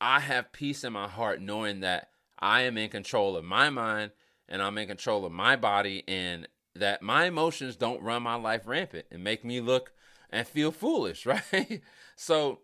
I 0.00 0.20
have 0.20 0.52
peace 0.52 0.84
in 0.84 0.92
my 0.92 1.08
heart 1.08 1.40
knowing 1.40 1.80
that 1.80 2.08
I 2.38 2.62
am 2.62 2.78
in 2.78 2.88
control 2.88 3.36
of 3.36 3.44
my 3.44 3.70
mind 3.70 4.12
and 4.48 4.62
I'm 4.62 4.78
in 4.78 4.86
control 4.86 5.24
of 5.24 5.32
my 5.32 5.56
body 5.56 6.04
and 6.06 6.46
that 6.74 7.02
my 7.02 7.26
emotions 7.26 7.76
don't 7.76 8.02
run 8.02 8.22
my 8.22 8.34
life 8.34 8.66
rampant 8.66 9.06
and 9.10 9.22
make 9.22 9.44
me 9.44 9.60
look 9.60 9.92
and 10.30 10.46
feel 10.46 10.72
foolish, 10.72 11.26
right? 11.26 11.82
so 12.16 12.60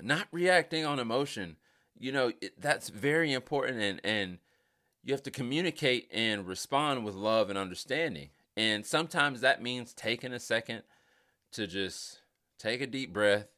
not 0.00 0.26
reacting 0.32 0.84
on 0.84 0.98
emotion, 0.98 1.56
you 1.98 2.12
know, 2.12 2.32
it, 2.40 2.60
that's 2.60 2.88
very 2.88 3.32
important 3.32 3.80
and 3.80 4.00
and 4.04 4.38
you 5.02 5.14
have 5.14 5.22
to 5.22 5.30
communicate 5.30 6.08
and 6.12 6.46
respond 6.46 7.04
with 7.04 7.14
love 7.14 7.48
and 7.48 7.58
understanding. 7.58 8.30
And 8.56 8.84
sometimes 8.84 9.40
that 9.40 9.62
means 9.62 9.94
taking 9.94 10.32
a 10.32 10.38
second 10.38 10.82
to 11.52 11.66
just 11.66 12.20
take 12.58 12.82
a 12.82 12.86
deep 12.86 13.12
breath 13.12 13.48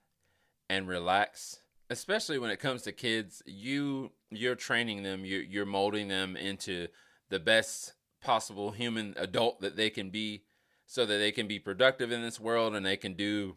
and 0.71 0.87
relax. 0.87 1.59
Especially 1.91 2.39
when 2.39 2.51
it 2.51 2.61
comes 2.61 2.83
to 2.83 2.93
kids, 2.93 3.43
you 3.45 4.13
you're 4.31 4.55
training 4.55 5.03
them, 5.03 5.25
you're 5.25 5.43
you're 5.43 5.67
molding 5.67 6.09
them 6.09 6.37
into 6.37 6.89
the 7.29 7.41
best 7.41 7.95
possible 8.23 8.71
human 8.71 9.15
adult 9.17 9.61
that 9.61 9.77
they 9.77 9.91
can 9.91 10.11
be 10.11 10.45
so 10.87 11.07
that 11.07 11.19
they 11.19 11.33
can 11.33 11.47
be 11.47 11.59
productive 11.59 12.13
in 12.13 12.23
this 12.23 12.41
world 12.41 12.75
and 12.75 12.85
they 12.85 12.97
can 12.97 13.15
do 13.15 13.57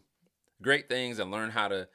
great 0.62 0.88
things 0.88 1.18
and 1.18 1.30
learn 1.30 1.50
how 1.50 1.68
to 1.68 1.88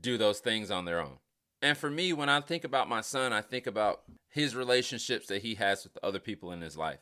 do 0.00 0.16
those 0.16 0.40
things 0.40 0.70
on 0.70 0.84
their 0.84 1.00
own. 1.00 1.18
And 1.60 1.76
for 1.76 1.90
me, 1.90 2.12
when 2.12 2.28
I 2.28 2.40
think 2.40 2.64
about 2.64 2.88
my 2.88 3.00
son, 3.00 3.32
I 3.32 3.40
think 3.40 3.66
about 3.66 4.02
his 4.28 4.54
relationships 4.54 5.26
that 5.26 5.42
he 5.42 5.56
has 5.56 5.84
with 5.84 5.98
other 6.02 6.20
people 6.20 6.52
in 6.52 6.60
his 6.60 6.76
life. 6.76 7.00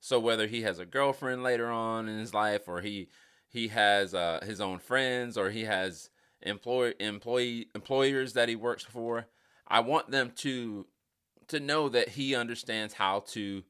So 0.00 0.18
whether 0.18 0.46
he 0.46 0.62
has 0.62 0.78
a 0.78 0.86
girlfriend 0.86 1.42
later 1.42 1.68
on 1.68 2.08
in 2.08 2.18
his 2.18 2.32
life, 2.32 2.68
or 2.68 2.80
he 2.80 3.08
he 3.50 3.68
has 3.68 4.14
uh, 4.14 4.40
his 4.44 4.60
own 4.60 4.78
friends, 4.78 5.36
or 5.36 5.50
he 5.50 5.64
has 5.64 6.10
employ 6.40 6.92
employee 7.00 7.68
employers 7.74 8.32
that 8.34 8.48
he 8.48 8.56
works 8.56 8.84
for, 8.84 9.26
I 9.66 9.80
want 9.80 10.10
them 10.10 10.32
to 10.36 10.86
to 11.48 11.60
know 11.60 11.88
that 11.88 12.10
he 12.10 12.34
understands 12.34 12.94
how 12.94 13.20
to 13.28 13.64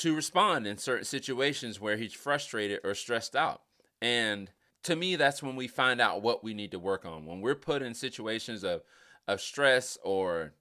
to 0.00 0.14
respond 0.14 0.66
in 0.66 0.78
certain 0.78 1.04
situations 1.04 1.78
where 1.78 1.96
he's 1.96 2.14
frustrated 2.14 2.80
or 2.84 2.94
stressed 2.94 3.36
out. 3.36 3.60
And 4.00 4.50
to 4.84 4.96
me, 4.96 5.16
that's 5.16 5.42
when 5.42 5.56
we 5.56 5.68
find 5.68 6.00
out 6.00 6.22
what 6.22 6.42
we 6.42 6.54
need 6.54 6.70
to 6.70 6.78
work 6.78 7.04
on. 7.04 7.26
When 7.26 7.42
we're 7.42 7.54
put 7.54 7.82
in 7.82 7.94
situations 7.94 8.64
of 8.64 8.82
of 9.28 9.40
stress 9.40 9.98
or 10.02 10.54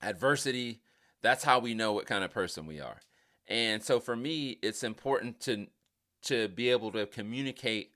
adversity, 0.00 0.80
that's 1.22 1.44
how 1.44 1.58
we 1.58 1.74
know 1.74 1.92
what 1.92 2.06
kind 2.06 2.24
of 2.24 2.30
person 2.30 2.66
we 2.66 2.80
are. 2.80 3.00
And 3.48 3.82
so 3.82 3.98
for 3.98 4.16
me, 4.16 4.58
it's 4.62 4.84
important 4.84 5.40
to 5.40 5.66
to 6.22 6.46
be 6.46 6.70
able 6.70 6.92
to 6.92 7.06
communicate 7.06 7.90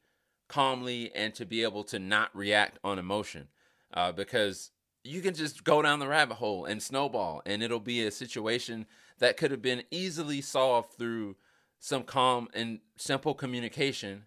calmly 0.49 1.13
and 1.15 1.33
to 1.37 1.47
be 1.47 1.63
able 1.63 1.85
to 1.85 1.99
not 2.01 2.35
react 2.35 2.81
on 2.83 2.99
emotion, 2.99 3.47
uh, 3.95 4.11
because 4.11 4.73
you 5.05 5.21
can 5.21 5.35
just 5.35 5.63
go 5.63 5.81
down 5.81 6.01
the 6.01 6.09
rabbit 6.09 6.35
hole 6.35 6.65
and 6.65 6.83
snowball, 6.83 7.41
and 7.47 7.63
it'll 7.63 7.79
be 7.79 8.05
a 8.05 8.11
situation 8.11 8.87
that 9.19 9.37
could 9.37 9.51
have 9.51 9.63
been 9.63 9.83
easily 9.91 10.41
solved 10.41 10.93
through 10.93 11.37
some 11.79 12.03
calm 12.03 12.49
and 12.55 12.81
simple 12.97 13.35
communication, 13.35 14.25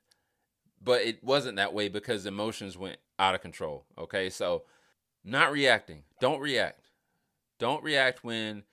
but 0.82 1.02
it 1.02 1.24
wasn't 1.24 1.58
that 1.58 1.74
way 1.74 1.90
because 1.90 2.26
emotions 2.26 2.78
went 2.78 2.98
out 3.18 3.36
of 3.36 3.42
control. 3.42 3.86
Okay, 3.98 4.30
so 4.30 4.64
not 5.24 5.52
reacting. 5.52 6.04
Don't 6.20 6.40
react. 6.40 6.82
Don't 7.60 7.84
react 7.84 8.24
when 8.24 8.64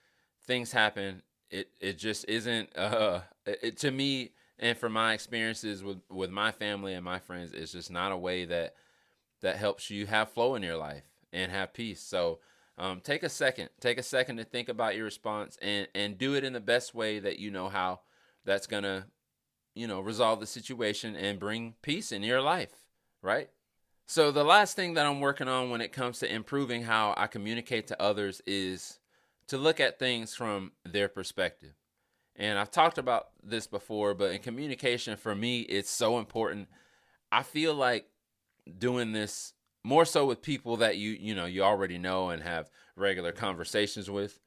things 0.47 0.73
happen. 0.73 1.23
It 1.51 1.71
it 1.81 1.99
just 1.99 2.25
isn't. 2.29 2.71
Uh, 2.79 3.21
it, 3.63 3.77
to 3.77 3.93
me 3.93 4.33
and 4.59 4.77
from 4.77 4.93
my 4.93 5.13
experiences 5.13 5.85
with 5.85 5.99
with 6.11 6.31
my 6.31 6.51
family 6.51 6.95
and 6.95 7.05
my 7.05 7.19
friends, 7.19 7.53
it's 7.53 7.73
just 7.73 7.91
not 7.91 8.13
a 8.13 8.17
way 8.17 8.45
that 8.45 8.75
that 9.43 9.57
helps 9.57 9.91
you 9.91 10.07
have 10.07 10.31
flow 10.31 10.55
in 10.55 10.63
your 10.63 10.77
life 10.77 11.05
and 11.33 11.53
have 11.53 11.73
peace. 11.73 12.01
So 12.01 12.41
um, 12.79 13.01
take 13.01 13.23
a 13.23 13.29
second. 13.29 13.71
Take 13.81 13.99
a 13.99 14.03
second 14.03 14.37
to 14.37 14.45
think 14.45 14.69
about 14.69 14.97
your 14.97 15.05
response 15.05 15.57
and 15.63 15.89
and 15.95 16.19
do 16.19 16.35
it 16.35 16.45
in 16.45 16.53
the 16.53 16.61
best 16.61 16.95
way 16.95 17.19
that 17.19 17.39
you 17.39 17.51
know 17.51 17.69
how. 17.69 18.01
That's 18.45 18.67
gonna, 18.67 19.07
you 19.75 19.89
know, 19.89 20.01
resolve 20.01 20.41
the 20.41 20.47
situation 20.47 21.17
and 21.17 21.41
bring 21.41 21.75
peace 21.83 22.13
in 22.13 22.23
your 22.23 22.41
life. 22.41 22.73
Right. 23.23 23.51
So 24.07 24.31
the 24.31 24.45
last 24.45 24.77
thing 24.77 24.95
that 24.95 25.07
I'm 25.07 25.21
working 25.21 25.49
on 25.49 25.71
when 25.71 25.81
it 25.81 25.93
comes 25.93 26.21
to 26.21 26.33
improving 26.33 26.83
how 26.83 27.13
I 27.17 27.27
communicate 27.27 27.89
to 27.89 28.01
others 28.01 28.41
is 28.47 29.01
to 29.49 29.59
look 29.59 29.81
at 29.81 29.99
things 29.99 30.35
from 30.35 30.73
their 30.85 31.09
perspective. 31.09 31.73
And 32.37 32.57
I've 32.57 32.71
talked 32.71 32.99
about 32.99 33.31
this 33.43 33.67
before, 33.67 34.15
but 34.15 34.31
in 34.31 34.41
communication 34.43 35.17
for 35.17 35.35
me 35.35 35.63
it's 35.63 35.91
so 35.91 36.19
important. 36.19 36.69
I 37.33 37.43
feel 37.43 37.75
like 37.75 38.07
doing 38.79 39.11
this 39.11 39.55
more 39.87 40.05
so 40.05 40.27
with 40.27 40.43
people 40.43 40.79
that 40.79 40.97
you 40.97 41.13
you 41.13 41.33
know 41.33 41.47
you 41.47 41.63
already 41.63 41.97
know 41.97 42.31
and 42.31 42.43
have 42.43 42.69
regular 42.97 43.31
conversations 43.31 44.11
with. 44.11 44.41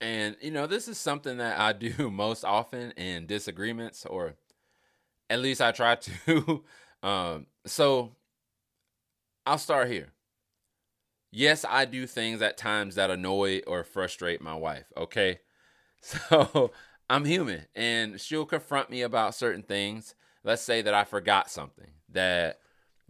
And 0.00 0.36
you 0.40 0.50
know, 0.50 0.66
this 0.66 0.88
is 0.88 0.98
something 0.98 1.38
that 1.38 1.58
I 1.58 1.72
do 1.88 2.10
most 2.10 2.44
often 2.44 2.92
in 2.92 3.26
disagreements 3.26 4.06
or 4.06 4.34
at 5.28 5.40
least 5.40 5.60
I 5.60 5.72
try 5.72 5.96
to. 5.96 6.64
um 7.02 7.46
so 7.66 8.12
I'll 9.44 9.58
start 9.58 9.88
here. 9.90 10.12
Yes, 11.32 11.64
I 11.68 11.84
do 11.84 12.06
things 12.06 12.40
at 12.40 12.56
times 12.56 12.94
that 12.94 13.10
annoy 13.10 13.60
or 13.66 13.84
frustrate 13.84 14.40
my 14.40 14.54
wife, 14.54 14.92
okay? 14.96 15.40
So 16.02 16.70
I'm 17.10 17.24
human 17.24 17.66
and 17.74 18.20
she'll 18.20 18.46
confront 18.46 18.90
me 18.90 19.02
about 19.02 19.34
certain 19.34 19.62
things. 19.62 20.14
Let's 20.44 20.62
say 20.62 20.82
that 20.82 20.94
I 20.94 21.02
forgot 21.02 21.50
something 21.50 21.90
that 22.10 22.60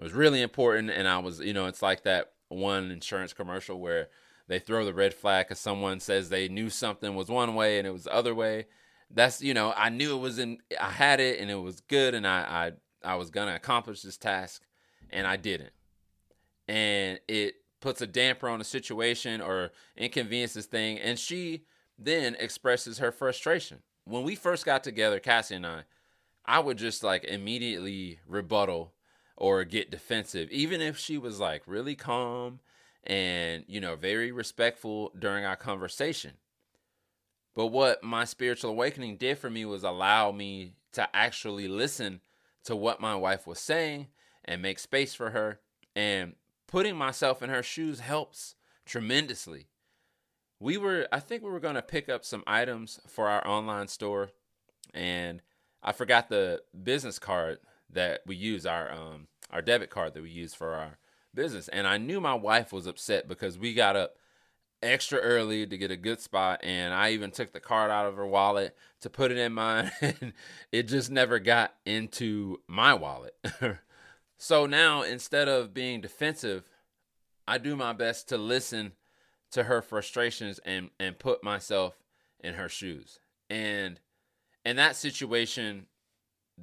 was 0.02 0.12
really 0.12 0.42
important 0.42 0.90
and 0.90 1.08
I 1.08 1.18
was, 1.18 1.40
you 1.40 1.52
know, 1.52 1.66
it's 1.66 1.82
like 1.82 2.02
that 2.04 2.32
one 2.48 2.90
insurance 2.90 3.32
commercial 3.32 3.80
where 3.80 4.08
they 4.48 4.58
throw 4.58 4.84
the 4.84 4.94
red 4.94 5.14
flag 5.14 5.46
because 5.46 5.58
someone 5.58 6.00
says 6.00 6.28
they 6.28 6.48
knew 6.48 6.70
something 6.70 7.14
was 7.14 7.28
one 7.28 7.54
way 7.54 7.78
and 7.78 7.86
it 7.86 7.92
was 7.92 8.04
the 8.04 8.14
other 8.14 8.34
way. 8.34 8.66
That's, 9.10 9.42
you 9.42 9.54
know, 9.54 9.72
I 9.76 9.88
knew 9.88 10.16
it 10.16 10.20
was 10.20 10.38
in, 10.38 10.58
I 10.80 10.90
had 10.90 11.20
it 11.20 11.40
and 11.40 11.50
it 11.50 11.60
was 11.60 11.80
good 11.80 12.14
and 12.14 12.26
I, 12.26 12.72
I, 13.02 13.12
I 13.12 13.14
was 13.16 13.30
to 13.30 13.54
accomplish 13.54 14.02
this 14.02 14.16
task 14.16 14.62
and 15.10 15.26
I 15.26 15.36
didn't 15.36 15.72
and 16.68 17.20
it 17.28 17.56
puts 17.80 18.00
a 18.00 18.06
damper 18.06 18.48
on 18.48 18.58
the 18.58 18.64
situation 18.64 19.40
or 19.40 19.70
inconveniences 19.96 20.66
thing 20.66 20.98
and 20.98 21.18
she 21.18 21.64
then 21.98 22.36
expresses 22.38 22.98
her 22.98 23.12
frustration 23.12 23.78
when 24.04 24.22
we 24.22 24.34
first 24.34 24.64
got 24.64 24.82
together 24.82 25.20
Kassy 25.20 25.56
and 25.56 25.66
i 25.66 25.82
i 26.44 26.58
would 26.58 26.78
just 26.78 27.02
like 27.02 27.24
immediately 27.24 28.18
rebuttal 28.26 28.92
or 29.36 29.64
get 29.64 29.90
defensive 29.90 30.50
even 30.50 30.80
if 30.80 30.96
she 30.98 31.18
was 31.18 31.40
like 31.40 31.62
really 31.66 31.94
calm 31.94 32.60
and 33.04 33.64
you 33.68 33.80
know 33.80 33.96
very 33.96 34.32
respectful 34.32 35.12
during 35.18 35.44
our 35.44 35.56
conversation 35.56 36.32
but 37.54 37.66
what 37.68 38.02
my 38.02 38.24
spiritual 38.24 38.70
awakening 38.70 39.16
did 39.16 39.38
for 39.38 39.48
me 39.48 39.64
was 39.64 39.82
allow 39.82 40.30
me 40.30 40.74
to 40.92 41.08
actually 41.14 41.68
listen 41.68 42.20
to 42.64 42.76
what 42.76 43.00
my 43.00 43.14
wife 43.14 43.46
was 43.46 43.58
saying 43.58 44.08
and 44.44 44.60
make 44.60 44.78
space 44.78 45.14
for 45.14 45.30
her 45.30 45.60
and 45.94 46.34
putting 46.66 46.96
myself 46.96 47.42
in 47.42 47.48
her 47.50 47.62
shoes 47.62 48.00
helps 48.00 48.54
tremendously. 48.84 49.66
We 50.60 50.76
were, 50.76 51.08
I 51.12 51.20
think 51.20 51.42
we 51.42 51.50
were 51.50 51.60
going 51.60 51.74
to 51.74 51.82
pick 51.82 52.08
up 52.08 52.24
some 52.24 52.44
items 52.46 53.00
for 53.06 53.28
our 53.28 53.46
online 53.46 53.88
store, 53.88 54.30
and 54.94 55.42
I 55.82 55.92
forgot 55.92 56.28
the 56.28 56.62
business 56.82 57.18
card 57.18 57.58
that 57.90 58.22
we 58.26 58.36
use, 58.36 58.66
our 58.66 58.90
um, 58.92 59.28
our 59.50 59.62
debit 59.62 59.90
card 59.90 60.14
that 60.14 60.22
we 60.22 60.30
use 60.30 60.54
for 60.54 60.74
our 60.74 60.98
business, 61.34 61.68
and 61.68 61.86
I 61.86 61.98
knew 61.98 62.20
my 62.20 62.34
wife 62.34 62.72
was 62.72 62.86
upset 62.86 63.28
because 63.28 63.58
we 63.58 63.74
got 63.74 63.96
up 63.96 64.16
extra 64.82 65.18
early 65.18 65.66
to 65.66 65.78
get 65.78 65.90
a 65.90 65.96
good 65.96 66.20
spot, 66.20 66.60
and 66.62 66.92
I 66.92 67.10
even 67.10 67.30
took 67.30 67.52
the 67.52 67.60
card 67.60 67.90
out 67.90 68.06
of 68.06 68.16
her 68.16 68.26
wallet 68.26 68.76
to 69.00 69.10
put 69.10 69.30
it 69.30 69.38
in 69.38 69.52
mine, 69.52 69.90
and 70.00 70.32
it 70.72 70.84
just 70.84 71.10
never 71.10 71.38
got 71.38 71.74
into 71.84 72.60
my 72.66 72.94
wallet. 72.94 73.34
So 74.38 74.66
now 74.66 75.02
instead 75.02 75.48
of 75.48 75.72
being 75.72 76.00
defensive, 76.00 76.68
I 77.48 77.58
do 77.58 77.76
my 77.76 77.92
best 77.92 78.28
to 78.28 78.38
listen 78.38 78.92
to 79.52 79.64
her 79.64 79.80
frustrations 79.80 80.58
and 80.64 80.90
and 81.00 81.18
put 81.18 81.42
myself 81.42 82.02
in 82.40 82.54
her 82.54 82.68
shoes. 82.68 83.18
And 83.48 84.00
in 84.64 84.76
that 84.76 84.96
situation, 84.96 85.86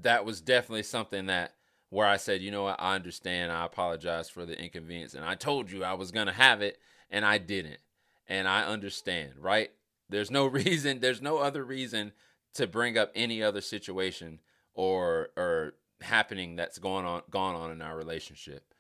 that 0.02 0.26
was 0.26 0.42
definitely 0.42 0.84
something 0.84 1.28
that 1.28 1.54
where 1.90 2.08
I 2.08 2.18
said, 2.18 2.42
you 2.42 2.50
know 2.50 2.64
what, 2.64 2.82
I 2.82 2.96
understand. 2.96 3.52
I 3.52 3.66
apologize 3.66 4.28
for 4.30 4.46
the 4.46 4.60
inconvenience. 4.60 5.14
And 5.14 5.24
I 5.24 5.36
told 5.36 5.72
you 5.72 5.84
I 5.84 5.94
was 5.94 6.12
going 6.12 6.26
to 6.26 6.34
have 6.34 6.62
it 6.62 6.80
and 7.12 7.24
I 7.24 7.38
didn't. 7.38 7.80
And 8.28 8.48
I 8.48 8.64
understand, 8.64 9.34
right? 9.40 9.70
There's 10.10 10.32
no 10.32 10.46
reason, 10.48 11.00
there's 11.00 11.22
no 11.22 11.38
other 11.38 11.64
reason 11.64 12.14
to 12.56 12.68
bring 12.68 12.98
up 12.98 13.12
any 13.16 13.42
other 13.42 13.62
situation 13.62 14.40
or 14.74 15.30
or 15.38 15.74
happening 16.02 16.56
that's 16.56 16.78
going 16.78 17.06
on 17.06 17.22
gone 17.30 17.56
on 17.56 17.72
in 17.72 17.82
our 17.82 17.96
relationship. 17.96 18.74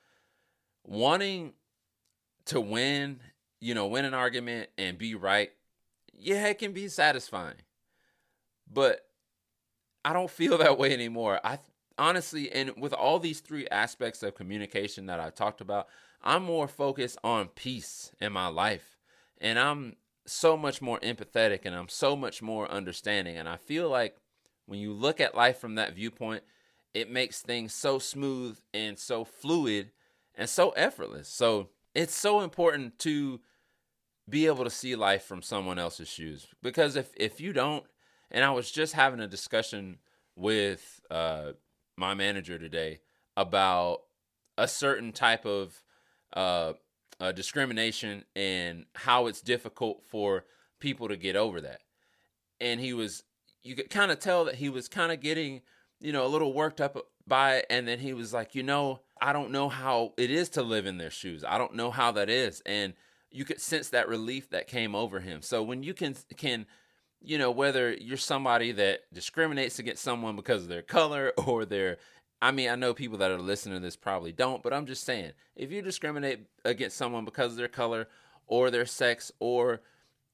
Wanting 0.83 1.53
to 2.45 2.59
win, 2.59 3.19
you 3.59 3.73
know, 3.73 3.87
win 3.87 4.05
an 4.05 4.13
argument 4.13 4.69
and 4.77 4.97
be 4.97 5.15
right, 5.15 5.51
yeah, 6.13 6.47
it 6.47 6.59
can 6.59 6.73
be 6.73 6.87
satisfying. 6.87 7.61
But 8.71 9.05
I 10.05 10.13
don't 10.13 10.29
feel 10.29 10.57
that 10.57 10.77
way 10.77 10.93
anymore. 10.93 11.39
I 11.43 11.59
honestly, 11.97 12.51
and 12.51 12.71
with 12.77 12.93
all 12.93 13.19
these 13.19 13.39
three 13.39 13.67
aspects 13.67 14.23
of 14.23 14.35
communication 14.35 15.05
that 15.07 15.19
I 15.19 15.29
talked 15.29 15.61
about, 15.61 15.87
I'm 16.21 16.43
more 16.43 16.67
focused 16.67 17.17
on 17.23 17.49
peace 17.49 18.11
in 18.19 18.33
my 18.33 18.47
life. 18.47 18.97
And 19.39 19.59
I'm 19.59 19.95
so 20.25 20.55
much 20.55 20.81
more 20.81 20.99
empathetic 21.01 21.61
and 21.65 21.75
I'm 21.75 21.89
so 21.89 22.15
much 22.15 22.41
more 22.41 22.69
understanding. 22.69 23.37
And 23.37 23.49
I 23.49 23.57
feel 23.57 23.89
like 23.89 24.15
when 24.65 24.79
you 24.79 24.93
look 24.93 25.19
at 25.19 25.35
life 25.35 25.57
from 25.57 25.75
that 25.75 25.93
viewpoint, 25.93 26.43
it 26.93 27.09
makes 27.09 27.41
things 27.41 27.73
so 27.73 27.99
smooth 27.99 28.57
and 28.73 28.97
so 28.97 29.25
fluid 29.25 29.91
and 30.35 30.47
so 30.47 30.69
effortless. 30.71 31.27
So 31.27 31.69
it's 31.93 32.15
so 32.15 32.41
important 32.41 32.99
to 32.99 33.41
be 34.29 34.47
able 34.47 34.63
to 34.63 34.69
see 34.69 34.95
life 34.95 35.23
from 35.23 35.41
someone 35.41 35.77
else's 35.77 36.07
shoes 36.07 36.47
because 36.61 36.95
if 36.95 37.11
if 37.17 37.41
you 37.41 37.51
don't 37.51 37.83
and 38.33 38.43
I 38.43 38.51
was 38.51 38.71
just 38.71 38.93
having 38.93 39.19
a 39.19 39.27
discussion 39.27 39.99
with 40.35 41.01
uh, 41.11 41.51
my 41.95 42.15
manager 42.15 42.57
today 42.57 42.99
about 43.37 43.99
a 44.57 44.67
certain 44.67 45.11
type 45.11 45.45
of 45.45 45.81
uh, 46.35 46.73
uh, 47.19 47.31
discrimination 47.31 48.25
and 48.35 48.85
how 48.95 49.27
it's 49.27 49.41
difficult 49.41 50.03
for 50.03 50.45
people 50.79 51.07
to 51.07 51.15
get 51.15 51.35
over 51.35 51.61
that. 51.61 51.81
And 52.59 52.79
he 52.79 52.93
was, 52.93 53.23
you 53.61 53.75
could 53.75 53.89
kind 53.89 54.11
of 54.11 54.19
tell 54.19 54.45
that 54.45 54.55
he 54.55 54.69
was 54.69 54.87
kind 54.87 55.11
of 55.11 55.19
getting, 55.19 55.61
you 55.99 56.11
know, 56.11 56.25
a 56.25 56.27
little 56.27 56.53
worked 56.53 56.81
up 56.81 56.97
by 57.27 57.57
it. 57.57 57.67
And 57.69 57.87
then 57.87 57.99
he 57.99 58.13
was 58.13 58.33
like, 58.33 58.55
you 58.55 58.63
know, 58.63 59.01
I 59.21 59.31
don't 59.31 59.51
know 59.51 59.69
how 59.69 60.13
it 60.17 60.31
is 60.31 60.49
to 60.49 60.63
live 60.63 60.85
in 60.85 60.97
their 60.97 61.11
shoes. 61.11 61.43
I 61.47 61.57
don't 61.57 61.75
know 61.75 61.91
how 61.91 62.11
that 62.13 62.29
is. 62.29 62.61
And 62.65 62.93
you 63.31 63.45
could 63.45 63.61
sense 63.61 63.89
that 63.89 64.07
relief 64.07 64.49
that 64.49 64.67
came 64.67 64.95
over 64.95 65.19
him. 65.19 65.41
So 65.41 65.63
when 65.63 65.83
you 65.83 65.93
can, 65.93 66.15
can, 66.35 66.65
you 67.23 67.37
know, 67.37 67.51
whether 67.51 67.93
you're 67.93 68.17
somebody 68.17 68.71
that 68.73 69.01
discriminates 69.13 69.79
against 69.79 70.03
someone 70.03 70.35
because 70.35 70.63
of 70.63 70.69
their 70.69 70.81
color 70.81 71.31
or 71.45 71.65
their 71.65 71.97
I 72.41 72.51
mean, 72.51 72.69
I 72.69 72.75
know 72.75 72.93
people 72.93 73.19
that 73.19 73.31
are 73.31 73.39
listening 73.39 73.75
to 73.75 73.79
this 73.79 73.95
probably 73.95 74.33
don't, 74.33 74.61
but 74.61 74.73
I'm 74.73 74.85
just 74.85 75.05
saying, 75.05 75.31
if 75.55 75.71
you 75.71 75.81
discriminate 75.81 76.41
against 76.65 76.97
someone 76.97 77.23
because 77.23 77.53
of 77.53 77.57
their 77.57 77.69
color 77.69 78.09
or 78.47 78.69
their 78.69 78.85
sex 78.85 79.31
or, 79.39 79.79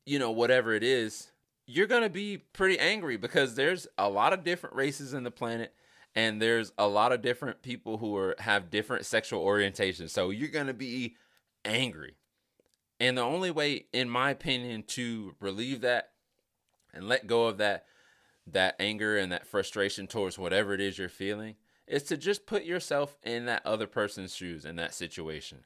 you 0.07 0.17
know, 0.17 0.31
whatever 0.31 0.73
it 0.73 0.81
is, 0.81 1.31
you're 1.67 1.85
going 1.85 2.01
to 2.01 2.09
be 2.09 2.37
pretty 2.37 2.79
angry 2.79 3.15
because 3.15 3.53
there's 3.53 3.85
a 3.99 4.09
lot 4.09 4.33
of 4.33 4.43
different 4.43 4.75
races 4.75 5.13
in 5.13 5.23
the 5.23 5.29
planet 5.29 5.71
and 6.15 6.41
there's 6.41 6.71
a 6.79 6.87
lot 6.87 7.11
of 7.11 7.21
different 7.21 7.61
people 7.61 7.99
who 7.99 8.17
are 8.17 8.35
have 8.39 8.71
different 8.71 9.05
sexual 9.05 9.45
orientations. 9.45 10.09
So 10.09 10.31
you're 10.31 10.47
going 10.47 10.65
to 10.65 10.73
be 10.73 11.15
angry. 11.63 12.15
And 12.99 13.19
the 13.19 13.21
only 13.21 13.51
way 13.51 13.85
in 13.93 14.09
my 14.09 14.31
opinion 14.31 14.83
to 14.87 15.35
relieve 15.39 15.81
that 15.81 16.09
and 16.93 17.07
let 17.07 17.27
go 17.27 17.45
of 17.45 17.57
that 17.57 17.85
that 18.53 18.75
anger 18.79 19.17
and 19.17 19.31
that 19.31 19.45
frustration 19.45 20.07
towards 20.07 20.37
whatever 20.37 20.73
it 20.73 20.81
is 20.81 20.97
you're 20.97 21.09
feeling 21.09 21.55
is 21.87 22.03
to 22.03 22.17
just 22.17 22.45
put 22.45 22.63
yourself 22.63 23.17
in 23.23 23.45
that 23.45 23.65
other 23.65 23.87
person's 23.87 24.35
shoes 24.35 24.65
in 24.65 24.75
that 24.75 24.93
situation. 24.93 25.65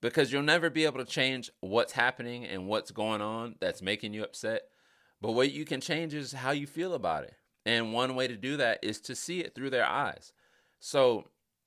Because 0.00 0.32
you'll 0.32 0.42
never 0.42 0.70
be 0.70 0.84
able 0.84 0.98
to 0.98 1.10
change 1.10 1.50
what's 1.60 1.92
happening 1.92 2.44
and 2.44 2.66
what's 2.66 2.90
going 2.90 3.20
on 3.20 3.56
that's 3.60 3.82
making 3.82 4.14
you 4.14 4.22
upset. 4.22 4.62
But 5.20 5.32
what 5.32 5.50
you 5.50 5.64
can 5.64 5.80
change 5.80 6.14
is 6.14 6.32
how 6.32 6.52
you 6.52 6.66
feel 6.66 6.94
about 6.94 7.24
it. 7.24 7.34
And 7.66 7.92
one 7.92 8.14
way 8.14 8.28
to 8.28 8.36
do 8.36 8.56
that 8.58 8.78
is 8.82 9.00
to 9.02 9.16
see 9.16 9.40
it 9.40 9.54
through 9.54 9.70
their 9.70 9.84
eyes. 9.84 10.32
So 10.78 11.24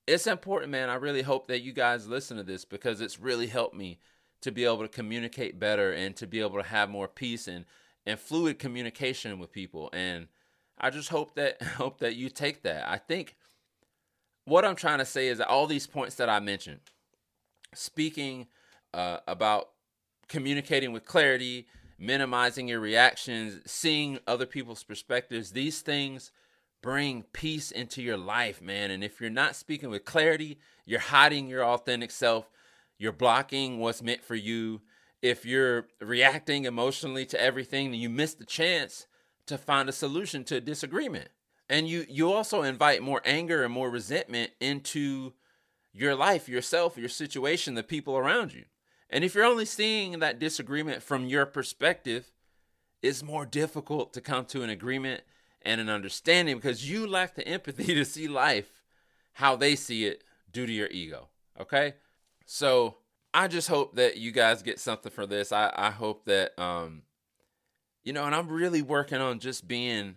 it's 0.08 0.28
important, 0.28 0.72
man. 0.72 0.90
I 0.90 0.96
really 0.96 1.22
hope 1.22 1.48
that 1.48 1.62
you 1.62 1.74
guys 1.74 2.08
listen 2.08 2.38
to 2.38 2.44
this 2.44 2.66
because 2.66 3.02
it's 3.02 3.20
really 3.20 3.48
helped 3.48 3.76
me 3.76 4.00
to 4.42 4.52
be 4.52 4.66
able 4.66 4.80
to 4.80 4.88
communicate 4.88 5.60
better 5.60 5.92
and 5.92 6.16
to 6.16 6.26
be 6.26 6.40
able 6.40 6.58
to 6.58 6.68
have 6.68 6.90
more 6.90 7.08
peace 7.08 7.48
and, 7.48 7.66
and 8.06 8.20
fluid 8.20 8.60
communication 8.60 9.40
with 9.40 9.52
people. 9.52 9.90
And 9.94 10.28
I 10.78 10.90
just 10.90 11.10
hope 11.10 11.36
that 11.36 11.62
hope 11.78 12.00
that 12.00 12.16
you 12.16 12.30
take 12.30 12.64
that. 12.64 12.90
I 12.90 12.98
think 12.98 13.36
what 14.46 14.66
I'm 14.66 14.76
trying 14.76 15.00
to 15.00 15.06
say 15.06 15.28
is 15.28 15.38
that 15.38 15.48
all 15.48 15.68
these 15.68 15.88
points 15.88 16.16
that 16.16 16.30
I 16.30 16.40
mentioned, 16.40 16.80
speaking 17.74 18.48
uh, 18.94 19.18
about 19.28 19.70
communicating 20.28 20.92
with 20.92 21.06
clarity, 21.06 21.68
minimizing 22.00 22.68
your 22.68 22.80
reactions, 22.80 23.62
seeing 23.70 24.20
other 24.26 24.46
people's 24.46 24.84
perspectives, 24.84 25.52
these 25.52 25.82
things 25.82 26.32
bring 26.82 27.24
peace 27.32 27.70
into 27.70 28.02
your 28.02 28.18
life, 28.18 28.62
man. 28.62 28.90
And 28.90 29.04
if 29.04 29.22
you're 29.22 29.30
not 29.30 29.56
speaking 29.56 29.90
with 29.90 30.04
clarity, 30.04 30.58
you're 30.86 31.00
hiding 31.00 31.48
your 31.48 31.64
authentic 31.64 32.10
self, 32.10 32.50
you're 32.98 33.12
blocking 33.12 33.80
what's 33.80 34.02
meant 34.02 34.24
for 34.24 34.36
you. 34.36 34.82
If 35.22 35.46
you're 35.46 35.88
reacting 36.00 36.66
emotionally 36.66 37.26
to 37.28 37.42
everything, 37.42 37.92
then 37.92 38.00
you 38.00 38.10
miss 38.10 38.34
the 38.34 38.46
chance 38.46 39.08
to 39.46 39.58
find 39.58 39.88
a 39.90 39.94
solution 39.94 40.44
to 40.46 40.58
a 40.58 40.62
disagreement. 40.62 41.30
And 41.70 41.88
you 41.88 42.06
you 42.10 42.32
also 42.32 42.64
invite 42.64 43.02
more 43.02 43.22
anger 43.24 43.64
and 43.64 43.74
more 43.74 43.90
resentment 43.90 44.52
into 44.60 45.34
your 45.94 46.16
life 46.16 46.50
yourself 46.50 46.98
your 46.98 47.10
situation 47.10 47.76
the 47.76 47.84
people 47.84 48.18
around 48.18 48.54
you. 48.54 48.66
And 49.10 49.24
if 49.24 49.36
you're 49.36 49.46
only 49.46 49.66
seeing 49.66 50.20
that 50.20 50.40
disagreement 50.40 51.04
from 51.04 51.26
your 51.26 51.46
perspective 51.46 52.32
it's 53.02 53.24
more 53.24 53.48
difficult 53.48 54.14
to 54.14 54.22
come 54.22 54.46
to 54.46 54.62
an 54.62 54.70
agreement 54.70 55.24
and 55.64 55.82
an 55.82 55.90
understanding 55.90 56.56
because 56.56 56.88
you 56.88 57.08
lack 57.08 57.34
the 57.34 57.48
empathy 57.48 57.96
to 57.96 58.06
see 58.06 58.28
life 58.28 58.84
how 59.34 59.56
they 59.56 59.76
see 59.76 60.06
it 60.06 60.24
due 60.52 60.68
to 60.68 60.72
your 60.72 60.88
ego 60.90 61.30
okay? 61.60 61.96
So 62.46 62.98
i 63.34 63.48
just 63.48 63.68
hope 63.68 63.96
that 63.96 64.18
you 64.18 64.32
guys 64.32 64.62
get 64.62 64.80
something 64.80 65.12
for 65.12 65.26
this 65.26 65.52
i, 65.52 65.72
I 65.76 65.92
hope 65.92 66.26
that 66.26 66.58
um 66.60 67.04
you 68.04 68.14
know 68.14 68.26
and 68.26 68.36
i'm 68.36 68.50
really 68.50 68.82
working 68.82 69.22
on 69.22 69.40
just 69.40 69.68
being 69.68 70.16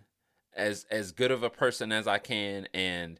as 0.55 0.85
as 0.89 1.11
good 1.11 1.31
of 1.31 1.43
a 1.43 1.49
person 1.49 1.91
as 1.91 2.07
I 2.07 2.17
can 2.17 2.67
and 2.73 3.19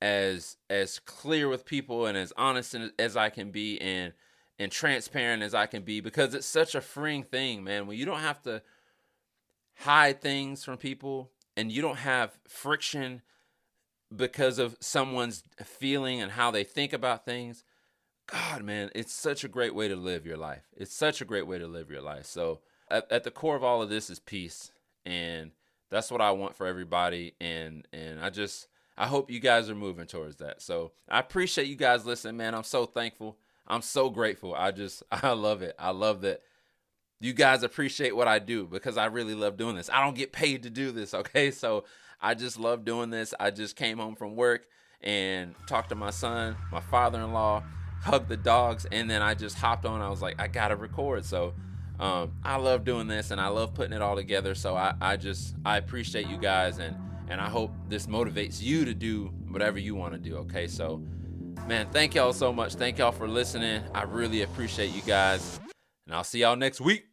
as 0.00 0.56
as 0.70 1.00
clear 1.00 1.48
with 1.48 1.64
people 1.64 2.06
and 2.06 2.16
as 2.16 2.32
honest 2.36 2.76
as 2.98 3.16
I 3.16 3.30
can 3.30 3.50
be 3.50 3.80
and 3.80 4.12
and 4.58 4.70
transparent 4.70 5.42
as 5.42 5.54
I 5.54 5.66
can 5.66 5.82
be 5.82 6.00
because 6.00 6.34
it's 6.34 6.46
such 6.46 6.74
a 6.74 6.80
freeing 6.80 7.22
thing, 7.24 7.64
man. 7.64 7.86
When 7.86 7.96
you 7.96 8.04
don't 8.04 8.20
have 8.20 8.42
to 8.42 8.62
hide 9.76 10.20
things 10.20 10.64
from 10.64 10.76
people 10.76 11.30
and 11.56 11.72
you 11.72 11.80
don't 11.82 11.98
have 11.98 12.38
friction 12.46 13.22
because 14.14 14.58
of 14.58 14.76
someone's 14.80 15.42
feeling 15.64 16.20
and 16.20 16.32
how 16.32 16.50
they 16.50 16.64
think 16.64 16.92
about 16.92 17.24
things. 17.24 17.64
God, 18.30 18.62
man, 18.62 18.90
it's 18.94 19.12
such 19.12 19.42
a 19.42 19.48
great 19.48 19.74
way 19.74 19.88
to 19.88 19.96
live 19.96 20.26
your 20.26 20.36
life. 20.36 20.62
It's 20.76 20.94
such 20.94 21.20
a 21.20 21.24
great 21.24 21.46
way 21.46 21.58
to 21.58 21.66
live 21.66 21.90
your 21.90 22.02
life. 22.02 22.26
So, 22.26 22.60
at, 22.90 23.10
at 23.10 23.24
the 23.24 23.30
core 23.30 23.56
of 23.56 23.64
all 23.64 23.82
of 23.82 23.88
this 23.88 24.10
is 24.10 24.18
peace. 24.18 24.72
And 25.04 25.52
that's 25.90 26.10
what 26.10 26.20
I 26.20 26.30
want 26.32 26.56
for 26.56 26.66
everybody, 26.66 27.34
and 27.40 27.86
and 27.92 28.20
I 28.20 28.30
just 28.30 28.68
I 28.96 29.06
hope 29.06 29.30
you 29.30 29.40
guys 29.40 29.70
are 29.70 29.74
moving 29.74 30.06
towards 30.06 30.36
that. 30.36 30.60
So 30.60 30.92
I 31.08 31.20
appreciate 31.20 31.68
you 31.68 31.76
guys 31.76 32.04
listening, 32.04 32.36
man. 32.36 32.54
I'm 32.54 32.64
so 32.64 32.84
thankful. 32.84 33.38
I'm 33.66 33.82
so 33.82 34.10
grateful. 34.10 34.54
I 34.54 34.70
just 34.70 35.02
I 35.10 35.32
love 35.32 35.62
it. 35.62 35.74
I 35.78 35.90
love 35.90 36.22
that 36.22 36.42
you 37.20 37.32
guys 37.32 37.62
appreciate 37.62 38.14
what 38.14 38.28
I 38.28 38.38
do 38.38 38.66
because 38.66 38.96
I 38.96 39.06
really 39.06 39.34
love 39.34 39.56
doing 39.56 39.76
this. 39.76 39.90
I 39.92 40.04
don't 40.04 40.16
get 40.16 40.32
paid 40.32 40.62
to 40.64 40.70
do 40.70 40.92
this, 40.92 41.14
okay? 41.14 41.50
So 41.50 41.84
I 42.20 42.34
just 42.34 42.58
love 42.58 42.84
doing 42.84 43.10
this. 43.10 43.34
I 43.38 43.50
just 43.50 43.76
came 43.76 43.98
home 43.98 44.14
from 44.14 44.36
work 44.36 44.66
and 45.00 45.54
talked 45.66 45.90
to 45.90 45.94
my 45.94 46.10
son, 46.10 46.56
my 46.72 46.80
father-in-law, 46.80 47.62
hugged 48.00 48.28
the 48.28 48.36
dogs, 48.36 48.86
and 48.90 49.10
then 49.10 49.22
I 49.22 49.34
just 49.34 49.56
hopped 49.56 49.84
on. 49.84 50.00
I 50.00 50.08
was 50.08 50.22
like, 50.22 50.40
I 50.40 50.48
gotta 50.48 50.76
record. 50.76 51.24
So 51.24 51.54
um, 52.00 52.32
I 52.44 52.56
love 52.56 52.84
doing 52.84 53.08
this 53.08 53.30
and 53.30 53.40
I 53.40 53.48
love 53.48 53.74
putting 53.74 53.92
it 53.92 54.02
all 54.02 54.14
together. 54.14 54.54
So 54.54 54.76
I, 54.76 54.94
I 55.00 55.16
just 55.16 55.56
I 55.64 55.78
appreciate 55.78 56.28
you 56.28 56.38
guys 56.38 56.78
and 56.78 56.96
and 57.28 57.40
I 57.40 57.48
hope 57.48 57.72
this 57.88 58.06
motivates 58.06 58.62
you 58.62 58.84
to 58.84 58.94
do 58.94 59.32
whatever 59.48 59.78
you 59.78 59.94
want 59.94 60.14
to 60.14 60.18
do. 60.18 60.36
Okay, 60.36 60.66
so 60.66 61.02
man, 61.66 61.88
thank 61.90 62.14
y'all 62.14 62.32
so 62.32 62.52
much. 62.52 62.74
Thank 62.74 62.98
y'all 62.98 63.12
for 63.12 63.28
listening. 63.28 63.82
I 63.94 64.04
really 64.04 64.42
appreciate 64.42 64.94
you 64.94 65.02
guys, 65.02 65.60
and 66.06 66.14
I'll 66.14 66.24
see 66.24 66.40
y'all 66.40 66.56
next 66.56 66.80
week. 66.80 67.06